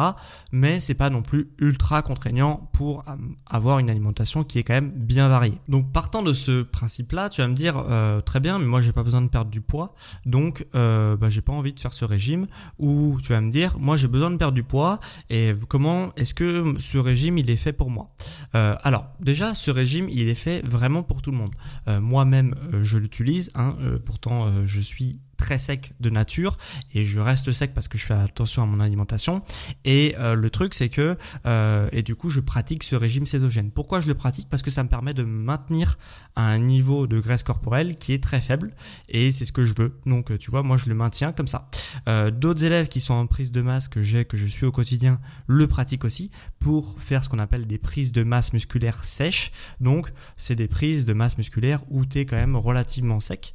Mais 0.50 0.80
c'est 0.80 0.94
pas 0.94 1.10
non 1.10 1.20
plus 1.20 1.50
ultra 1.58 2.00
contraignant 2.00 2.70
pour 2.72 3.04
avoir 3.46 3.78
une 3.80 3.90
alimentation 3.90 4.44
qui 4.44 4.58
est 4.58 4.62
quand 4.62 4.72
même 4.72 4.90
bien 4.90 5.28
variée. 5.28 5.60
Donc 5.68 5.92
partant 5.92 6.22
de 6.22 6.32
ce 6.32 6.62
principe-là, 6.62 7.28
tu 7.28 7.42
vas 7.42 7.48
me 7.48 7.54
dire 7.54 7.84
euh, 7.90 8.22
très 8.22 8.40
bien, 8.40 8.58
mais 8.58 8.64
moi 8.64 8.80
j'ai 8.80 8.92
pas 8.92 9.02
besoin 9.02 9.20
de 9.20 9.28
perdre 9.28 9.50
du 9.50 9.60
poids, 9.60 9.94
donc 10.24 10.66
euh, 10.74 11.18
bah, 11.18 11.28
j'ai 11.28 11.42
pas 11.42 11.52
envie 11.52 11.74
de 11.74 11.80
faire 11.80 11.92
ce 11.92 12.06
régime. 12.06 12.46
Ou 12.78 13.18
tu 13.22 13.34
vas 13.34 13.42
me 13.42 13.50
dire, 13.50 13.76
moi 13.78 13.98
j'ai 13.98 14.08
besoin 14.08 14.30
de 14.30 14.36
perdre 14.36 14.54
du 14.54 14.62
poids 14.62 14.98
et 15.28 15.54
comment 15.68 16.14
est-ce 16.16 16.32
que 16.32 16.74
ce 16.78 16.96
régime 16.96 17.36
il 17.36 17.50
est 17.50 17.56
fait 17.56 17.74
pour 17.74 17.90
moi? 17.90 18.14
Euh, 18.54 18.74
Alors 18.82 19.06
déjà, 19.20 19.54
ce 19.54 19.70
régime 19.70 20.08
il 20.08 20.28
est 20.28 20.34
fait 20.34 20.66
vraiment 20.66 21.02
pour 21.02 21.20
tout 21.20 21.30
le 21.30 21.36
monde. 21.36 21.54
Euh, 21.88 22.00
moi-même 22.00 22.54
je 22.80 22.96
l'utilise, 22.96 23.50
hein, 23.54 23.76
pourtant 24.06 24.48
je 24.64 24.80
suis 24.80 25.20
très 25.38 25.58
sec 25.58 25.92
de 26.00 26.10
nature 26.10 26.58
et 26.92 27.02
je 27.02 27.20
reste 27.20 27.52
sec 27.52 27.72
parce 27.72 27.88
que 27.88 27.96
je 27.96 28.04
fais 28.04 28.14
attention 28.14 28.62
à 28.62 28.66
mon 28.66 28.80
alimentation. 28.80 29.42
Et 29.86 30.14
euh, 30.18 30.34
le 30.34 30.50
truc 30.50 30.74
c'est 30.74 30.90
que 30.90 31.16
euh, 31.46 31.88
et 31.92 32.02
du 32.02 32.14
coup 32.14 32.28
je 32.28 32.40
pratique 32.40 32.82
ce 32.82 32.96
régime 32.96 33.24
cétogène 33.24 33.70
pourquoi 33.70 34.00
je 34.00 34.08
le 34.08 34.14
pratique? 34.14 34.48
Parce 34.50 34.62
que 34.62 34.70
ça 34.70 34.82
me 34.82 34.88
permet 34.88 35.14
de 35.14 35.22
maintenir 35.22 35.96
un 36.36 36.58
niveau 36.58 37.06
de 37.06 37.18
graisse 37.20 37.42
corporelle 37.42 37.96
qui 37.96 38.12
est 38.12 38.22
très 38.22 38.40
faible 38.40 38.74
et 39.08 39.30
c'est 39.30 39.46
ce 39.46 39.52
que 39.52 39.64
je 39.64 39.74
veux. 39.78 39.98
Donc 40.04 40.36
tu 40.38 40.50
vois 40.50 40.62
moi 40.62 40.76
je 40.76 40.88
le 40.88 40.94
maintiens 40.94 41.32
comme 41.32 41.46
ça. 41.46 41.70
Euh, 42.08 42.30
d'autres 42.30 42.64
élèves 42.64 42.88
qui 42.88 43.00
sont 43.00 43.14
en 43.14 43.26
prise 43.26 43.52
de 43.52 43.62
masse 43.62 43.88
que 43.88 44.02
j'ai 44.02 44.24
que 44.24 44.36
je 44.36 44.46
suis 44.46 44.66
au 44.66 44.72
quotidien 44.72 45.20
le 45.46 45.66
pratiquent 45.66 46.04
aussi 46.04 46.30
pour 46.58 47.00
faire 47.00 47.22
ce 47.24 47.28
qu'on 47.28 47.38
appelle 47.38 47.66
des 47.66 47.78
prises 47.78 48.12
de 48.12 48.24
masse 48.24 48.52
musculaire 48.52 49.04
sèches. 49.04 49.52
Donc 49.80 50.12
c'est 50.36 50.56
des 50.56 50.68
prises 50.68 51.06
de 51.06 51.12
masse 51.12 51.38
musculaire 51.38 51.80
où 51.88 52.04
tu 52.04 52.18
es 52.18 52.26
quand 52.26 52.36
même 52.36 52.56
relativement 52.56 53.20
sec 53.20 53.54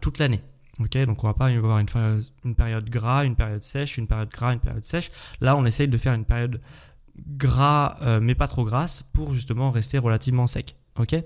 toute 0.00 0.18
l'année 0.18 0.42
Ok, 0.80 0.96
donc 1.04 1.22
on 1.24 1.26
va 1.26 1.34
pas 1.34 1.46
avoir 1.46 1.78
une, 1.78 2.54
période 2.54 2.88
gras, 2.88 3.24
une 3.24 3.36
période 3.36 3.62
sèche, 3.62 3.98
une 3.98 4.06
période 4.06 4.30
gras, 4.30 4.54
une 4.54 4.60
période 4.60 4.84
sèche. 4.84 5.10
Là, 5.40 5.54
on 5.56 5.66
essaye 5.66 5.88
de 5.88 5.98
faire 5.98 6.14
une 6.14 6.24
période 6.24 6.60
gras, 7.36 7.98
euh, 8.00 8.18
mais 8.20 8.34
pas 8.34 8.48
trop 8.48 8.64
grasse, 8.64 9.02
pour 9.02 9.34
justement 9.34 9.70
rester 9.70 9.98
relativement 9.98 10.46
sec. 10.46 10.76
Ok? 10.98 11.16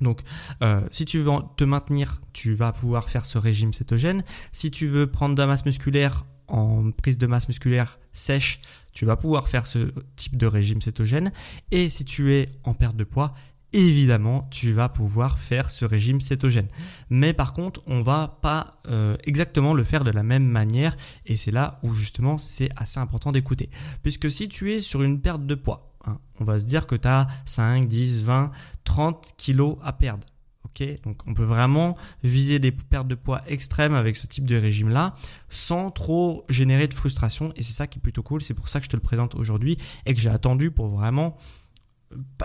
Donc, 0.00 0.22
euh, 0.62 0.80
si 0.90 1.04
tu 1.04 1.20
veux 1.20 1.30
te 1.56 1.62
maintenir, 1.62 2.20
tu 2.32 2.54
vas 2.54 2.72
pouvoir 2.72 3.08
faire 3.08 3.24
ce 3.24 3.38
régime 3.38 3.72
cétogène. 3.72 4.24
Si 4.50 4.72
tu 4.72 4.88
veux 4.88 5.06
prendre 5.06 5.36
de 5.36 5.40
la 5.40 5.46
masse 5.46 5.64
musculaire 5.64 6.26
en 6.48 6.90
prise 6.90 7.16
de 7.16 7.26
masse 7.26 7.46
musculaire 7.46 7.98
sèche, 8.12 8.60
tu 8.92 9.04
vas 9.04 9.16
pouvoir 9.16 9.48
faire 9.48 9.68
ce 9.68 9.92
type 10.16 10.36
de 10.36 10.46
régime 10.46 10.80
cétogène. 10.80 11.32
Et 11.70 11.88
si 11.88 12.04
tu 12.04 12.32
es 12.32 12.48
en 12.64 12.74
perte 12.74 12.96
de 12.96 13.04
poids, 13.04 13.34
évidemment, 13.74 14.46
tu 14.50 14.72
vas 14.72 14.88
pouvoir 14.88 15.38
faire 15.38 15.68
ce 15.68 15.84
régime 15.84 16.20
cétogène. 16.20 16.68
Mais 17.10 17.32
par 17.32 17.52
contre, 17.52 17.82
on 17.86 18.00
va 18.00 18.38
pas 18.40 18.80
euh, 18.88 19.16
exactement 19.24 19.74
le 19.74 19.84
faire 19.84 20.04
de 20.04 20.10
la 20.10 20.22
même 20.22 20.46
manière 20.46 20.96
et 21.26 21.36
c'est 21.36 21.50
là 21.50 21.80
où 21.82 21.92
justement 21.92 22.38
c'est 22.38 22.70
assez 22.76 23.00
important 23.00 23.32
d'écouter. 23.32 23.70
Puisque 24.02 24.30
si 24.30 24.48
tu 24.48 24.72
es 24.72 24.80
sur 24.80 25.02
une 25.02 25.20
perte 25.20 25.44
de 25.44 25.54
poids, 25.54 25.96
hein, 26.06 26.18
on 26.38 26.44
va 26.44 26.58
se 26.58 26.66
dire 26.66 26.86
que 26.86 26.94
tu 26.94 27.08
as 27.08 27.26
5, 27.46 27.88
10, 27.88 28.24
20, 28.24 28.52
30 28.84 29.34
kilos 29.36 29.76
à 29.82 29.92
perdre. 29.92 30.26
ok? 30.66 31.02
Donc 31.02 31.22
on 31.26 31.34
peut 31.34 31.44
vraiment 31.44 31.96
viser 32.22 32.60
des 32.60 32.70
pertes 32.70 33.08
de 33.08 33.16
poids 33.16 33.42
extrêmes 33.48 33.94
avec 33.94 34.16
ce 34.16 34.28
type 34.28 34.46
de 34.46 34.56
régime-là 34.56 35.14
sans 35.48 35.90
trop 35.90 36.44
générer 36.48 36.86
de 36.86 36.94
frustration 36.94 37.52
et 37.56 37.62
c'est 37.62 37.72
ça 37.72 37.88
qui 37.88 37.98
est 37.98 38.02
plutôt 38.02 38.22
cool. 38.22 38.40
C'est 38.40 38.54
pour 38.54 38.68
ça 38.68 38.78
que 38.78 38.84
je 38.84 38.90
te 38.90 38.96
le 38.96 39.02
présente 39.02 39.34
aujourd'hui 39.34 39.76
et 40.06 40.14
que 40.14 40.20
j'ai 40.20 40.30
attendu 40.30 40.70
pour 40.70 40.86
vraiment 40.86 41.36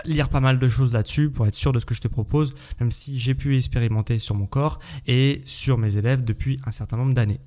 lire 0.04 0.28
pas 0.28 0.40
mal 0.40 0.58
de 0.58 0.68
choses 0.68 0.92
là-dessus 0.92 1.30
pour 1.30 1.46
être 1.46 1.54
sûr 1.54 1.72
de 1.72 1.78
ce 1.80 1.86
que 1.86 1.94
je 1.94 2.00
te 2.00 2.08
propose, 2.08 2.54
même 2.80 2.90
si 2.90 3.18
j'ai 3.18 3.34
pu 3.34 3.56
expérimenter 3.56 4.18
sur 4.18 4.34
mon 4.34 4.46
corps 4.46 4.78
et 5.06 5.42
sur 5.44 5.78
mes 5.78 5.96
élèves 5.96 6.24
depuis 6.24 6.60
un 6.66 6.70
certain 6.70 6.96
nombre 6.96 7.14
d'années. 7.14 7.40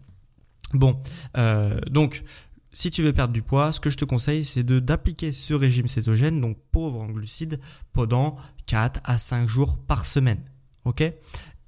Bon, 0.73 0.99
euh, 1.37 1.79
donc 1.89 2.23
si 2.71 2.89
tu 2.89 3.03
veux 3.03 3.13
perdre 3.13 3.33
du 3.33 3.43
poids, 3.43 3.71
ce 3.71 3.79
que 3.79 3.89
je 3.89 3.97
te 3.97 4.05
conseille, 4.05 4.43
c'est 4.43 4.63
d'appliquer 4.63 5.31
ce 5.31 5.53
régime 5.53 5.87
cétogène, 5.87 6.41
donc 6.41 6.57
pauvre 6.71 7.01
en 7.01 7.07
glucides, 7.07 7.59
pendant 7.93 8.35
4 8.65 9.01
à 9.03 9.17
5 9.17 9.47
jours 9.47 9.77
par 9.77 10.05
semaine. 10.05 10.41
Ok? 10.85 11.01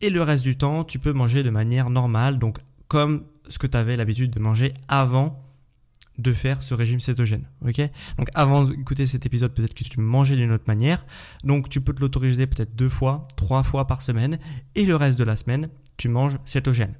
Et 0.01 0.09
le 0.09 0.21
reste 0.23 0.43
du 0.43 0.57
temps, 0.57 0.83
tu 0.83 0.99
peux 0.99 1.13
manger 1.13 1.43
de 1.43 1.51
manière 1.51 1.89
normale, 1.89 2.39
donc 2.39 2.57
comme 2.87 3.25
ce 3.47 3.59
que 3.59 3.67
tu 3.67 3.77
avais 3.77 3.95
l'habitude 3.95 4.31
de 4.31 4.39
manger 4.39 4.73
avant 4.87 5.44
de 6.17 6.33
faire 6.33 6.63
ce 6.63 6.73
régime 6.73 6.99
cétogène. 6.99 7.47
Ok? 7.65 7.81
Donc 8.17 8.29
avant 8.33 8.63
d'écouter 8.63 9.05
cet 9.05 9.25
épisode, 9.25 9.53
peut-être 9.53 9.73
que 9.73 9.83
tu 9.83 9.99
mangeais 9.99 10.35
d'une 10.35 10.51
autre 10.51 10.65
manière. 10.67 11.05
Donc 11.43 11.69
tu 11.69 11.81
peux 11.81 11.93
te 11.93 12.01
l'autoriser 12.01 12.47
peut-être 12.47 12.75
deux 12.75 12.89
fois, 12.89 13.27
trois 13.35 13.63
fois 13.63 13.87
par 13.87 14.01
semaine. 14.01 14.39
Et 14.75 14.85
le 14.85 14.95
reste 14.95 15.19
de 15.19 15.23
la 15.23 15.35
semaine, 15.35 15.69
tu 15.97 16.09
manges 16.09 16.37
cétogène. 16.45 16.95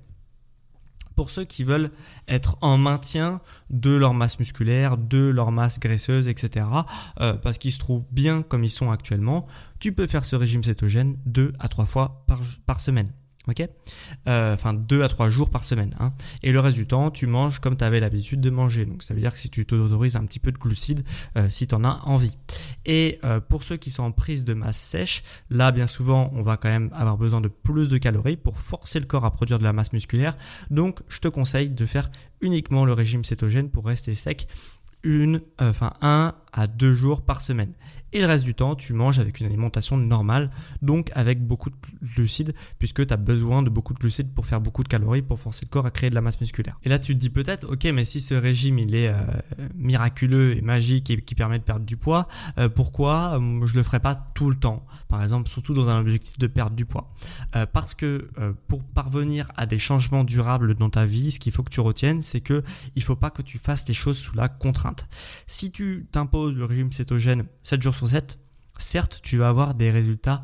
Pour 1.16 1.30
ceux 1.30 1.46
qui 1.46 1.64
veulent 1.64 1.92
être 2.28 2.58
en 2.60 2.78
maintien 2.78 3.40
de 3.70 3.92
leur 3.92 4.14
masse 4.14 4.38
musculaire, 4.38 4.98
de 4.98 5.30
leur 5.30 5.52
masse 5.52 5.80
graisseuse, 5.80 6.28
etc. 6.28 6.66
Euh, 7.22 7.34
parce 7.34 7.58
qu'ils 7.58 7.72
se 7.72 7.80
trouvent 7.80 8.06
bien 8.12 8.42
comme 8.42 8.66
ils 8.66 8.70
sont 8.70 8.92
actuellement, 8.92 9.46
tu 9.80 9.94
peux 9.94 10.08
faire 10.08 10.26
ce 10.26 10.36
régime 10.36 10.64
cétogène 10.64 11.16
deux 11.26 11.54
à 11.60 11.70
trois 11.70 11.86
fois 11.86 12.26
par, 12.28 12.42
par 12.66 12.82
semaine. 12.82 13.10
Ok 13.48 13.68
euh, 14.28 14.54
Enfin, 14.54 14.74
deux 14.74 15.04
à 15.04 15.08
trois 15.08 15.30
jours 15.30 15.50
par 15.50 15.64
semaine. 15.64 15.96
Hein. 16.00 16.14
Et 16.44 16.52
le 16.52 16.60
reste 16.60 16.76
du 16.76 16.88
temps, 16.88 17.12
tu 17.12 17.28
manges 17.28 17.60
comme 17.60 17.78
tu 17.78 17.84
avais 17.84 18.00
l'habitude 18.00 18.42
de 18.42 18.50
manger. 18.50 18.86
Donc, 18.86 19.04
ça 19.04 19.14
veut 19.14 19.20
dire 19.20 19.34
que 19.34 19.40
si 19.40 19.50
tu 19.50 19.66
t'autorises 19.66 20.16
un 20.16 20.26
petit 20.26 20.40
peu 20.40 20.52
de 20.52 20.58
glucides, 20.58 21.04
euh, 21.38 21.48
si 21.50 21.68
tu 21.68 21.76
en 21.76 21.84
as 21.84 22.02
envie. 22.06 22.38
Et 22.86 23.20
euh, 23.24 23.40
pour 23.40 23.64
ceux 23.64 23.78
qui 23.78 23.90
sont 23.90 24.04
en 24.04 24.12
prise 24.12 24.46
de 24.46 24.54
masse 24.54 24.78
sèche, 24.78 25.24
là, 25.50 25.72
bien 25.72 25.88
souvent, 25.88 26.32
on 26.34 26.42
va 26.42 26.58
quand 26.58 26.70
même 26.70 26.90
avoir 26.94 27.18
besoin 27.18 27.42
de 27.42 27.48
plus 27.48 27.88
de 27.88 27.98
calories 27.98 28.38
pour 28.38 28.58
forcer 28.58 29.00
le 29.00 29.06
corps 29.06 29.26
à 29.26 29.32
produire 29.32 29.60
de 29.60 29.64
la 29.64 29.74
masse 29.74 29.94
musculaire. 29.94 30.38
Donc, 30.70 31.00
je 31.08 31.20
te 31.20 31.28
conseille 31.28 31.70
de 31.70 31.86
faire 31.86 32.10
uniquement 32.42 32.86
le 32.86 32.94
régime 32.94 33.24
cétogène 33.24 33.70
pour 33.70 33.86
rester 33.86 34.14
sec 34.14 34.48
une, 35.06 35.42
enfin, 35.60 35.94
un 36.02 36.34
à 36.56 36.68
deux 36.68 36.94
jours 36.94 37.22
par 37.22 37.42
semaine. 37.42 37.74
Et 38.14 38.22
le 38.22 38.28
reste 38.28 38.46
du 38.46 38.56
temps, 38.56 38.76
tu 38.76 38.94
manges 38.94 39.20
avec 39.20 39.42
une 39.42 39.46
alimentation 39.46 39.98
normale, 39.98 40.50
donc 40.82 41.12
avec 41.16 41.46
beaucoup 41.46 41.70
de 41.70 41.76
glucides, 42.02 42.54
puisque 42.80 43.06
tu 43.06 43.14
as 43.14 43.18
besoin 43.18 43.62
de 43.62 43.70
beaucoup 43.70 43.94
de 43.94 44.00
glucides 44.00 44.34
pour 44.34 44.46
faire 44.46 44.62
beaucoup 44.62 44.84
de 44.84 44.88
calories, 44.88 45.22
pour 45.22 45.38
forcer 45.38 45.66
le 45.66 45.70
corps 45.70 45.86
à 45.86 45.92
créer 45.92 46.10
de 46.10 46.16
la 46.16 46.22
masse 46.22 46.40
musculaire. 46.40 46.80
Et 46.84 46.90
là, 46.90 46.98
tu 46.98 47.14
te 47.14 47.20
dis 47.20 47.30
peut-être, 47.30 47.70
ok, 47.70 47.84
mais 47.94 48.06
si 48.06 48.22
ce 48.22 48.34
régime, 48.34 48.80
il 48.80 48.96
est 48.96 49.10
euh, 49.10 49.18
miraculeux 49.76 50.56
et 50.56 50.62
magique 50.62 51.10
et 51.10 51.22
qui 51.22 51.36
permet 51.36 51.60
de 51.60 51.66
perdre 51.66 51.86
du 51.86 51.98
poids, 51.98 52.30
euh, 52.58 52.70
pourquoi 52.70 53.38
euh, 53.38 53.66
je 53.66 53.76
le 53.76 53.84
ferai 53.84 54.00
pas 54.00 54.16
tout 54.16 54.50
le 54.50 54.56
temps? 54.56 54.86
Par 55.10 55.22
exemple, 55.22 55.50
surtout 55.50 55.74
dans 55.74 55.90
un 55.90 56.00
objectif 56.00 56.38
de 56.38 56.48
perdre 56.48 56.76
du 56.78 56.86
poids. 56.86 57.14
parce 57.74 57.94
que 57.96 58.30
pour 58.68 58.84
parvenir 58.84 59.52
à 59.58 59.66
des 59.66 59.80
changements 59.80 60.24
durables 60.24 60.76
dans 60.76 60.90
ta 60.90 61.06
vie, 61.06 61.32
ce 61.32 61.40
qu'il 61.40 61.52
faut 61.52 61.64
que 61.64 61.70
tu 61.70 61.80
retiennes, 61.82 62.22
c'est 62.22 62.42
que 62.42 62.64
il 62.96 63.04
faut 63.04 63.16
pas 63.16 63.30
que 63.30 63.42
tu 63.42 63.58
fasses 63.58 63.88
les 63.88 63.94
choses 63.94 64.18
sous 64.18 64.36
la 64.36 64.48
contrainte. 64.48 65.08
Si 65.48 65.72
tu 65.72 66.08
t'imposes 66.12 66.45
le 66.52 66.66
régime 66.66 66.92
cétogène 66.92 67.46
7 67.62 67.82
jours 67.82 67.96
sur 67.96 68.08
7, 68.08 68.40
certes, 68.78 69.20
tu 69.24 69.38
vas 69.38 69.50
avoir 69.50 69.74
des 69.74 69.92
résultats 69.92 70.44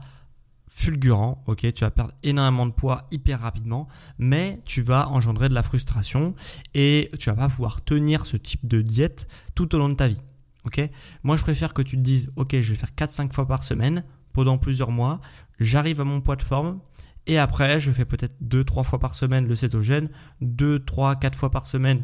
fulgurants, 0.68 1.44
ok, 1.48 1.74
tu 1.74 1.84
vas 1.84 1.92
perdre 1.92 2.14
énormément 2.24 2.66
de 2.66 2.72
poids 2.72 3.06
hyper 3.12 3.42
rapidement, 3.42 3.88
mais 4.18 4.62
tu 4.66 4.82
vas 4.82 5.10
engendrer 5.10 5.50
de 5.50 5.54
la 5.54 5.64
frustration 5.64 6.34
et 6.74 7.12
tu 7.20 7.30
vas 7.30 7.36
pas 7.36 7.50
pouvoir 7.50 7.84
tenir 7.84 8.26
ce 8.26 8.38
type 8.38 8.66
de 8.66 8.82
diète 8.82 9.28
tout 9.54 9.76
au 9.76 9.78
long 9.78 9.90
de 9.90 9.96
ta 9.96 10.08
vie. 10.08 10.22
Ok 10.64 10.82
Moi, 11.24 11.36
je 11.36 11.42
préfère 11.42 11.74
que 11.74 11.82
tu 11.82 11.98
te 11.98 12.02
dises, 12.02 12.32
ok, 12.38 12.56
je 12.62 12.70
vais 12.70 12.76
faire 12.76 12.92
4-5 12.96 13.34
fois 13.34 13.48
par 13.48 13.64
semaine 13.64 14.06
pendant 14.34 14.58
plusieurs 14.58 14.92
mois, 14.92 15.20
j'arrive 15.60 16.00
à 16.00 16.06
mon 16.06 16.22
poids 16.22 16.38
de 16.38 16.42
forme, 16.42 16.80
et 17.28 17.38
après, 17.38 17.80
je 17.80 17.92
fais 17.92 18.06
peut-être 18.06 18.36
2-3 18.42 18.84
fois 18.84 19.00
par 19.00 19.14
semaine 19.14 19.48
le 19.48 19.56
cétogène, 19.56 20.10
2, 20.40 20.86
3, 20.86 21.18
4 21.18 21.38
fois 21.38 21.52
par 21.52 21.68
semaine 21.68 22.02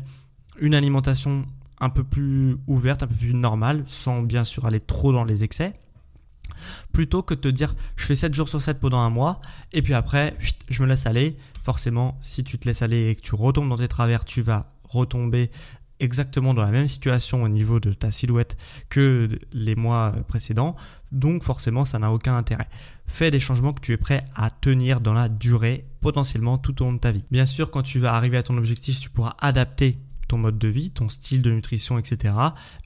une 0.59 0.75
alimentation 0.75 1.45
un 1.79 1.89
peu 1.89 2.03
plus 2.03 2.57
ouverte, 2.67 3.03
un 3.03 3.07
peu 3.07 3.15
plus 3.15 3.33
normale, 3.33 3.83
sans 3.87 4.21
bien 4.21 4.43
sûr 4.43 4.65
aller 4.65 4.79
trop 4.79 5.11
dans 5.11 5.23
les 5.23 5.43
excès. 5.43 5.73
Plutôt 6.91 7.21
que 7.21 7.33
de 7.33 7.39
te 7.39 7.47
dire 7.47 7.75
je 7.95 8.05
fais 8.05 8.15
7 8.15 8.33
jours 8.33 8.49
sur 8.49 8.61
7 8.61 8.79
pendant 8.79 8.99
un 8.99 9.09
mois 9.09 9.41
et 9.73 9.81
puis 9.81 9.93
après 9.93 10.35
je 10.69 10.81
me 10.81 10.87
laisse 10.87 11.05
aller. 11.05 11.37
Forcément, 11.63 12.17
si 12.21 12.43
tu 12.43 12.57
te 12.57 12.67
laisses 12.67 12.81
aller 12.81 13.09
et 13.09 13.15
que 13.15 13.21
tu 13.21 13.35
retombes 13.35 13.69
dans 13.69 13.77
tes 13.77 13.87
travers, 13.87 14.25
tu 14.25 14.41
vas 14.41 14.73
retomber 14.83 15.51
exactement 15.99 16.53
dans 16.53 16.61
la 16.61 16.71
même 16.71 16.87
situation 16.87 17.43
au 17.43 17.49
niveau 17.49 17.79
de 17.79 17.93
ta 17.93 18.11
silhouette 18.11 18.57
que 18.89 19.29
les 19.53 19.75
mois 19.75 20.13
précédents. 20.27 20.75
Donc 21.11 21.43
forcément, 21.43 21.85
ça 21.85 21.99
n'a 21.99 22.11
aucun 22.11 22.35
intérêt. 22.35 22.67
Fais 23.05 23.31
des 23.31 23.39
changements 23.39 23.73
que 23.73 23.81
tu 23.81 23.93
es 23.93 23.97
prêt 23.97 24.23
à 24.35 24.49
tenir 24.49 25.01
dans 25.01 25.13
la 25.13 25.29
durée, 25.29 25.85
potentiellement 25.99 26.57
tout 26.57 26.81
au 26.81 26.85
long 26.85 26.93
de 26.93 26.99
ta 26.99 27.11
vie. 27.11 27.25
Bien 27.31 27.45
sûr, 27.45 27.71
quand 27.71 27.81
tu 27.81 27.99
vas 27.99 28.13
arriver 28.13 28.37
à 28.37 28.43
ton 28.43 28.57
objectif, 28.57 28.99
tu 28.99 29.09
pourras 29.09 29.35
adapter 29.41 29.99
ton 30.27 30.37
mode 30.37 30.57
de 30.57 30.67
vie, 30.67 30.91
ton 30.91 31.09
style 31.09 31.41
de 31.41 31.51
nutrition, 31.51 31.97
etc. 31.97 32.33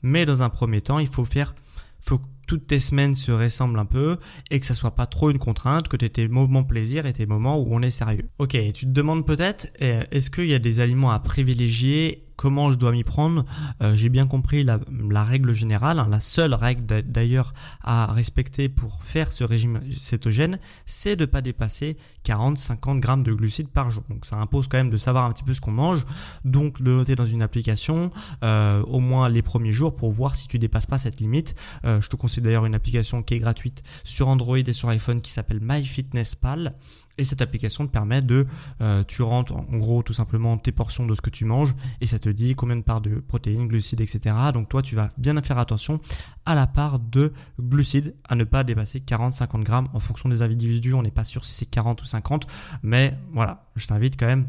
Mais 0.02 0.24
dans 0.24 0.42
un 0.42 0.50
premier 0.50 0.80
temps, 0.80 0.98
il 0.98 1.08
faut 1.08 1.24
faire, 1.24 1.54
faut 2.00 2.18
que 2.18 2.26
toutes 2.46 2.66
tes 2.66 2.80
semaines 2.80 3.14
se 3.14 3.32
ressemblent 3.32 3.78
un 3.78 3.84
peu 3.84 4.18
et 4.50 4.60
que 4.60 4.66
ça 4.66 4.74
soit 4.74 4.94
pas 4.94 5.06
trop 5.06 5.30
une 5.30 5.38
contrainte, 5.38 5.88
que 5.88 5.96
tu 5.96 6.04
aies 6.04 6.10
tes 6.10 6.28
moments 6.28 6.64
plaisir 6.64 7.06
et 7.06 7.12
tes 7.12 7.26
moments 7.26 7.58
où 7.58 7.68
on 7.70 7.82
est 7.82 7.90
sérieux. 7.90 8.24
Ok, 8.38 8.56
tu 8.74 8.86
te 8.86 8.90
demandes 8.90 9.26
peut-être, 9.26 9.68
eh, 9.80 10.00
est-ce 10.10 10.30
qu'il 10.30 10.46
y 10.46 10.54
a 10.54 10.58
des 10.58 10.80
aliments 10.80 11.10
à 11.10 11.18
privilégier 11.18 12.26
comment 12.42 12.72
je 12.72 12.76
dois 12.76 12.90
m'y 12.90 13.04
prendre. 13.04 13.44
Euh, 13.84 13.94
j'ai 13.94 14.08
bien 14.08 14.26
compris 14.26 14.64
la, 14.64 14.80
règle 15.22 15.52
générale, 15.52 16.00
hein, 16.00 16.08
la 16.10 16.18
seule 16.18 16.54
règle 16.54 16.84
d'ailleurs 17.04 17.54
à 17.84 18.12
respecter 18.12 18.68
pour 18.68 19.04
faire 19.04 19.32
ce 19.32 19.44
régime 19.44 19.80
cétogène, 19.96 20.58
c'est 20.84 21.14
de 21.14 21.20
ne 21.20 21.26
pas 21.26 21.40
dépasser 21.40 21.96
40-50 22.26 22.98
grammes 22.98 23.22
de 23.22 23.32
glucides 23.32 23.68
par 23.68 23.90
jour. 23.90 24.02
Donc 24.08 24.26
ça 24.26 24.38
impose 24.38 24.66
quand 24.66 24.76
même 24.76 24.90
de 24.90 24.96
savoir 24.96 25.26
un 25.26 25.30
petit 25.30 25.44
peu 25.44 25.54
ce 25.54 25.60
qu'on 25.60 25.70
mange, 25.70 26.04
donc 26.44 26.82
de 26.82 26.90
noter 26.90 27.14
dans 27.14 27.26
une 27.26 27.42
application 27.42 28.10
euh, 28.42 28.82
au 28.88 28.98
moins 28.98 29.28
les 29.28 29.42
premiers 29.42 29.70
jours 29.70 29.94
pour 29.94 30.10
voir 30.10 30.34
si 30.34 30.48
tu 30.48 30.58
dépasses 30.58 30.86
pas 30.86 30.98
cette 30.98 31.20
limite. 31.20 31.54
Euh, 31.84 32.00
je 32.00 32.08
te 32.08 32.16
conseille 32.16 32.42
d'ailleurs 32.42 32.66
une 32.66 32.74
application 32.74 33.22
qui 33.22 33.34
est 33.34 33.38
gratuite 33.38 33.84
sur 34.02 34.26
Android 34.26 34.58
et 34.58 34.72
sur 34.72 34.88
iPhone 34.88 35.20
qui 35.20 35.30
s'appelle 35.30 35.60
MyFitnessPal. 35.62 36.74
Et 37.18 37.24
cette 37.24 37.42
application 37.42 37.86
te 37.86 37.92
permet 37.92 38.22
de, 38.22 38.46
euh, 38.80 39.02
tu 39.04 39.22
rentres 39.22 39.54
en 39.54 39.78
gros 39.78 40.02
tout 40.02 40.12
simplement 40.12 40.56
tes 40.56 40.72
portions 40.72 41.06
de 41.06 41.14
ce 41.14 41.20
que 41.20 41.30
tu 41.30 41.44
manges 41.44 41.74
et 42.00 42.06
ça 42.06 42.18
te 42.18 42.28
dit 42.28 42.54
combien 42.54 42.76
de 42.76 42.82
parts 42.82 43.00
de 43.00 43.16
protéines, 43.16 43.68
glucides, 43.68 44.00
etc. 44.00 44.34
Donc 44.52 44.68
toi 44.68 44.82
tu 44.82 44.94
vas 44.94 45.10
bien 45.18 45.40
faire 45.42 45.58
attention 45.58 46.00
à 46.44 46.54
la 46.54 46.66
part 46.66 46.98
de 46.98 47.32
glucides, 47.60 48.14
à 48.28 48.34
ne 48.34 48.44
pas 48.44 48.64
dépasser 48.64 49.00
40-50 49.00 49.62
grammes 49.62 49.88
en 49.92 50.00
fonction 50.00 50.28
des 50.28 50.42
individus. 50.42 50.94
On 50.94 51.02
n'est 51.02 51.10
pas 51.10 51.24
sûr 51.24 51.44
si 51.44 51.54
c'est 51.54 51.66
40 51.66 52.02
ou 52.02 52.04
50, 52.04 52.46
mais 52.82 53.16
voilà, 53.32 53.64
je 53.76 53.86
t'invite 53.86 54.18
quand 54.18 54.26
même 54.26 54.46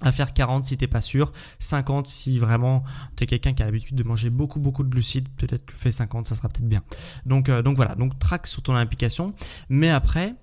à 0.00 0.12
faire 0.12 0.32
40 0.32 0.64
si 0.64 0.76
t'es 0.76 0.86
pas 0.86 1.00
sûr, 1.00 1.32
50 1.58 2.06
si 2.06 2.38
vraiment 2.38 2.82
tu 3.16 3.24
es 3.24 3.26
quelqu'un 3.26 3.54
qui 3.54 3.62
a 3.62 3.66
l'habitude 3.66 3.96
de 3.96 4.02
manger 4.02 4.30
beaucoup 4.30 4.60
beaucoup 4.60 4.82
de 4.82 4.88
glucides, 4.88 5.28
peut-être 5.36 5.66
tu 5.66 5.76
fais 5.76 5.92
50, 5.92 6.26
ça 6.26 6.34
sera 6.34 6.48
peut-être 6.48 6.68
bien. 6.68 6.82
Donc 7.26 7.48
euh, 7.48 7.62
donc 7.62 7.76
voilà, 7.76 7.94
donc 7.94 8.18
traque 8.18 8.46
sur 8.46 8.62
ton 8.62 8.74
application, 8.74 9.34
mais 9.68 9.90
après 9.90 10.34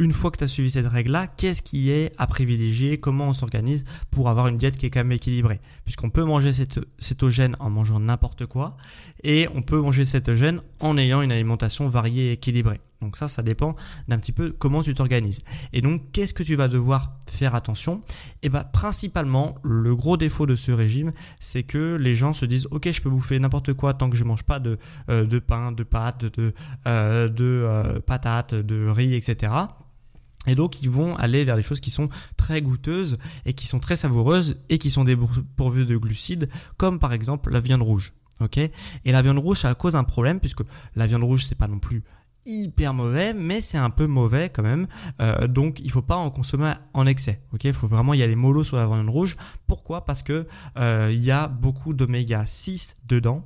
une 0.00 0.12
fois 0.12 0.30
que 0.30 0.38
tu 0.38 0.44
as 0.44 0.46
suivi 0.46 0.70
cette 0.70 0.86
règle-là, 0.86 1.26
qu'est-ce 1.26 1.60
qui 1.60 1.90
est 1.90 2.12
à 2.16 2.26
privilégier, 2.26 2.98
comment 2.98 3.28
on 3.28 3.32
s'organise 3.34 3.84
pour 4.10 4.30
avoir 4.30 4.48
une 4.48 4.56
diète 4.56 4.78
qui 4.78 4.86
est 4.86 4.90
quand 4.90 5.00
même 5.00 5.12
équilibrée? 5.12 5.60
Puisqu'on 5.84 6.08
peut 6.08 6.24
manger 6.24 6.52
cétogène 6.98 7.54
en 7.60 7.68
mangeant 7.68 8.00
n'importe 8.00 8.46
quoi 8.46 8.78
et 9.22 9.46
on 9.54 9.60
peut 9.60 9.78
manger 9.78 10.06
cétogène 10.06 10.62
en 10.80 10.96
ayant 10.96 11.20
une 11.20 11.30
alimentation 11.30 11.86
variée 11.86 12.28
et 12.28 12.32
équilibrée. 12.32 12.80
Donc 13.02 13.16
ça, 13.16 13.28
ça 13.28 13.42
dépend 13.42 13.76
d'un 14.08 14.18
petit 14.18 14.32
peu 14.32 14.52
comment 14.58 14.82
tu 14.82 14.94
t'organises. 14.94 15.42
Et 15.72 15.80
donc, 15.80 16.12
qu'est-ce 16.12 16.34
que 16.34 16.42
tu 16.42 16.54
vas 16.54 16.68
devoir 16.68 17.16
faire 17.26 17.54
attention? 17.54 18.00
Et 18.42 18.46
eh 18.46 18.48
bien, 18.48 18.62
principalement, 18.62 19.56
le 19.62 19.94
gros 19.94 20.16
défaut 20.16 20.46
de 20.46 20.56
ce 20.56 20.70
régime, 20.70 21.10
c'est 21.40 21.62
que 21.62 21.96
les 21.96 22.14
gens 22.14 22.32
se 22.32 22.44
disent, 22.44 22.66
ok, 22.70 22.90
je 22.90 23.00
peux 23.00 23.10
bouffer 23.10 23.38
n'importe 23.38 23.72
quoi 23.72 23.94
tant 23.94 24.10
que 24.10 24.16
je 24.16 24.24
mange 24.24 24.44
pas 24.44 24.60
de, 24.60 24.78
euh, 25.08 25.24
de 25.24 25.38
pain, 25.38 25.72
de 25.72 25.82
pâtes, 25.82 26.26
de, 26.26 26.52
euh, 26.86 27.28
de 27.28 27.44
euh, 27.44 28.00
patates, 28.00 28.54
de 28.54 28.86
riz, 28.86 29.14
etc. 29.14 29.52
Et 30.46 30.54
donc 30.54 30.82
ils 30.82 30.90
vont 30.90 31.16
aller 31.16 31.44
vers 31.44 31.56
des 31.56 31.62
choses 31.62 31.80
qui 31.80 31.90
sont 31.90 32.08
très 32.36 32.62
goûteuses 32.62 33.18
et 33.44 33.52
qui 33.52 33.66
sont 33.66 33.78
très 33.78 33.96
savoureuses 33.96 34.56
et 34.68 34.78
qui 34.78 34.90
sont 34.90 35.04
dépourvues 35.04 35.86
de 35.86 35.96
glucides, 35.96 36.48
comme 36.76 36.98
par 36.98 37.12
exemple 37.12 37.52
la 37.52 37.60
viande 37.60 37.82
rouge. 37.82 38.14
Et 39.04 39.12
la 39.12 39.22
viande 39.22 39.38
rouge, 39.38 39.58
ça 39.58 39.74
cause 39.74 39.96
un 39.96 40.04
problème 40.04 40.40
puisque 40.40 40.62
la 40.96 41.06
viande 41.06 41.24
rouge, 41.24 41.44
c'est 41.46 41.58
pas 41.58 41.68
non 41.68 41.78
plus 41.78 42.02
hyper 42.46 42.94
mauvais, 42.94 43.34
mais 43.34 43.60
c'est 43.60 43.78
un 43.78 43.90
peu 43.90 44.06
mauvais 44.06 44.48
quand 44.48 44.62
même. 44.62 44.86
Euh, 45.20 45.46
donc 45.46 45.80
il 45.80 45.90
faut 45.90 46.02
pas 46.02 46.16
en 46.16 46.30
consommer 46.30 46.72
en 46.94 47.06
excès. 47.06 47.42
Il 47.62 47.72
faut 47.72 47.86
vraiment 47.86 48.14
y 48.14 48.22
aller 48.22 48.36
mollo 48.36 48.64
sur 48.64 48.78
la 48.78 48.86
viande 48.86 49.10
rouge. 49.10 49.36
Pourquoi? 49.66 50.04
Parce 50.04 50.22
que 50.22 50.46
euh, 50.78 51.10
il 51.12 51.22
y 51.22 51.30
a 51.30 51.48
beaucoup 51.48 51.92
d'oméga 51.92 52.44
6 52.46 52.96
dedans. 53.06 53.44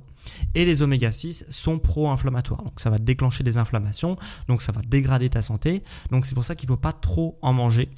Et 0.53 0.65
les 0.65 0.81
oméga 0.81 1.11
6 1.11 1.45
sont 1.49 1.79
pro-inflammatoires. 1.79 2.63
Donc 2.63 2.79
ça 2.79 2.89
va 2.89 2.99
déclencher 2.99 3.43
des 3.43 3.57
inflammations, 3.57 4.17
donc 4.47 4.61
ça 4.61 4.71
va 4.71 4.81
dégrader 4.81 5.29
ta 5.29 5.41
santé. 5.41 5.83
Donc 6.11 6.25
c'est 6.25 6.35
pour 6.35 6.43
ça 6.43 6.55
qu'il 6.55 6.69
ne 6.69 6.75
faut 6.75 6.81
pas 6.81 6.93
trop 6.93 7.37
en 7.41 7.53
manger 7.53 7.89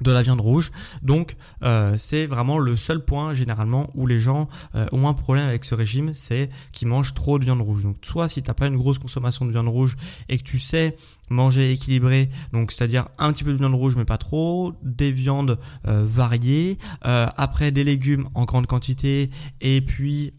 de 0.00 0.10
la 0.10 0.22
viande 0.22 0.40
rouge. 0.40 0.72
Donc 1.02 1.36
euh, 1.62 1.94
c'est 1.96 2.26
vraiment 2.26 2.58
le 2.58 2.76
seul 2.76 3.04
point 3.04 3.34
généralement 3.34 3.90
où 3.94 4.06
les 4.06 4.20
gens 4.20 4.48
euh, 4.74 4.86
ont 4.92 5.08
un 5.08 5.14
problème 5.14 5.48
avec 5.48 5.64
ce 5.64 5.74
régime, 5.74 6.12
c'est 6.14 6.50
qu'ils 6.72 6.88
mangent 6.88 7.14
trop 7.14 7.38
de 7.38 7.44
viande 7.44 7.62
rouge. 7.62 7.82
Donc 7.82 7.96
soit 8.02 8.28
si 8.28 8.42
tu 8.42 8.48
n'as 8.48 8.54
pas 8.54 8.66
une 8.66 8.76
grosse 8.76 8.98
consommation 8.98 9.46
de 9.46 9.52
viande 9.52 9.68
rouge 9.68 9.96
et 10.28 10.38
que 10.38 10.44
tu 10.44 10.58
sais 10.58 10.96
manger 11.28 11.72
équilibré, 11.72 12.30
donc 12.52 12.72
c'est-à-dire 12.72 13.08
un 13.18 13.32
petit 13.32 13.44
peu 13.44 13.52
de 13.52 13.56
viande 13.56 13.74
rouge 13.74 13.96
mais 13.96 14.04
pas 14.04 14.18
trop, 14.18 14.72
des 14.82 15.12
viandes 15.12 15.58
euh, 15.86 16.04
variées, 16.04 16.78
après 17.02 17.70
des 17.70 17.84
légumes 17.84 18.28
en 18.34 18.44
grande 18.44 18.66
quantité 18.66 19.30
et 19.60 19.80
puis 19.80 20.32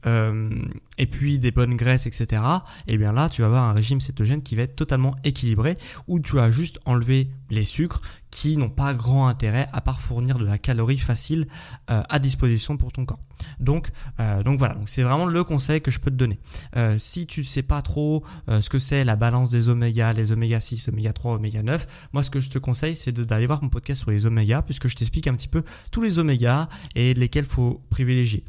et 0.97 1.06
puis 1.06 1.39
des 1.39 1.52
bonnes 1.52 1.76
graisses 1.76 2.08
etc. 2.08 2.41
Et 2.88 2.97
bien 2.97 3.13
là 3.13 3.30
tu 3.30 3.41
vas 3.41 3.47
avoir 3.47 3.63
un 3.63 3.73
régime 3.73 4.02
cétogène 4.02 4.41
qui 4.41 4.56
va 4.56 4.63
être 4.63 4.76
totalement 4.76 5.15
équilibré 5.23 5.76
où 6.08 6.19
tu 6.19 6.39
as 6.39 6.52
juste 6.52 6.80
enlevé 6.86 7.30
les 7.50 7.63
sucres 7.63 8.02
qui 8.32 8.58
n'ont 8.58 8.69
pas 8.69 8.93
grand 8.93 9.28
intérêt 9.28 9.67
à 9.73 9.82
part 9.82 10.02
fournir 10.02 10.38
de 10.38 10.45
la 10.45 10.58
calorie 10.58 10.97
facile 10.97 11.47
euh, 11.89 12.04
à 12.10 12.19
disposition 12.19 12.78
pour 12.78 12.91
ton 12.91 13.06
corps. 13.06 13.21
Donc, 13.60 13.89
euh, 14.19 14.43
donc 14.43 14.58
voilà, 14.58 14.78
c'est 14.86 15.04
vraiment 15.04 15.26
le 15.26 15.43
conseil 15.43 15.82
que 15.82 15.91
je 15.91 16.00
peux 16.00 16.12
te 16.12 16.15
donner. 16.15 16.39
Euh, 16.76 16.95
si 16.97 17.28
tu 17.28 17.41
ne 17.41 17.45
sais 17.45 17.63
pas 17.63 17.82
trop 17.82 18.23
ce 18.47 18.69
que 18.69 18.80
c'est 18.80 19.04
la 19.04 19.15
balance 19.15 19.52
des 19.52 19.69
oméga, 19.69 20.13
les 20.13 20.32
oméga 20.32 20.60
6, 20.60 20.89
oméga 20.89 21.13
3, 21.13 21.36
oméga 21.36 21.63
9, 21.63 22.10
moi 22.13 22.23
ce 22.23 22.30
que 22.30 22.39
je 22.39 22.50
te 22.50 22.60
conseille 22.60 22.95
c'est 22.95 23.12
d'aller 23.12 23.45
voir 23.45 23.62
mon 23.63 23.69
podcast 23.69 24.02
sur 24.02 24.12
les 24.12 24.26
oméga 24.26 24.62
puisque 24.62 24.88
je 24.88 24.95
t'explique 24.95 25.28
un 25.28 25.34
petit 25.34 25.47
peu 25.47 25.63
tous 25.91 26.02
les 26.02 26.19
oméga 26.19 26.69
et 26.95 27.13
lesquels 27.13 27.45
faut 27.45 27.82
privilégier. 27.89 28.43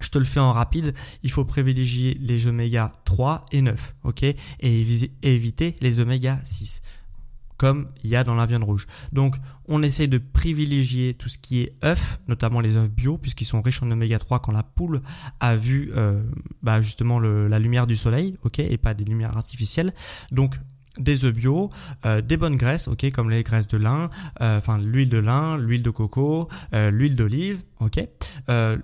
Je 0.00 0.10
te 0.10 0.18
le 0.18 0.24
fais 0.24 0.40
en 0.40 0.52
rapide, 0.52 0.94
il 1.22 1.30
faut 1.30 1.44
privilégier 1.44 2.16
les 2.20 2.46
oméga 2.46 2.92
3 3.04 3.46
et 3.50 3.62
9, 3.62 3.94
ok? 4.04 4.22
Et 4.22 4.36
éviter 5.22 5.74
les 5.80 5.98
oméga 5.98 6.38
6 6.44 6.82
comme 7.58 7.88
il 8.04 8.08
y 8.10 8.16
a 8.16 8.24
dans 8.24 8.36
la 8.36 8.46
viande 8.46 8.64
rouge. 8.64 8.86
Donc 9.12 9.36
on 9.66 9.82
essaye 9.82 10.08
de 10.08 10.18
privilégier 10.18 11.14
tout 11.14 11.28
ce 11.28 11.36
qui 11.36 11.62
est 11.62 11.72
œufs, 11.84 12.20
notamment 12.28 12.60
les 12.60 12.76
œufs 12.76 12.90
bio, 12.90 13.18
puisqu'ils 13.18 13.44
sont 13.44 13.60
riches 13.60 13.82
en 13.82 13.90
oméga 13.90 14.18
3 14.18 14.38
quand 14.38 14.52
la 14.52 14.62
poule 14.62 15.02
a 15.40 15.56
vu 15.56 15.90
euh, 15.96 16.22
bah, 16.62 16.80
justement 16.80 17.20
la 17.20 17.58
lumière 17.58 17.86
du 17.86 17.96
soleil, 17.96 18.38
ok, 18.44 18.60
et 18.60 18.78
pas 18.78 18.94
des 18.94 19.04
lumières 19.04 19.36
artificielles. 19.36 19.92
Donc 20.30 20.54
des 20.98 21.24
œufs 21.24 21.34
bio, 21.34 21.70
euh, 22.06 22.20
des 22.20 22.36
bonnes 22.36 22.56
graisses, 22.56 22.88
ok, 22.88 23.10
comme 23.10 23.30
les 23.30 23.42
graisses 23.42 23.68
de 23.68 23.76
lin, 23.76 24.10
euh, 24.40 24.58
enfin 24.58 24.78
l'huile 24.78 25.08
de 25.08 25.18
lin, 25.18 25.58
l'huile 25.58 25.82
de 25.82 25.90
coco, 25.90 26.48
l'huile 26.72 27.16
d'olive, 27.16 27.62
ok, 27.80 28.00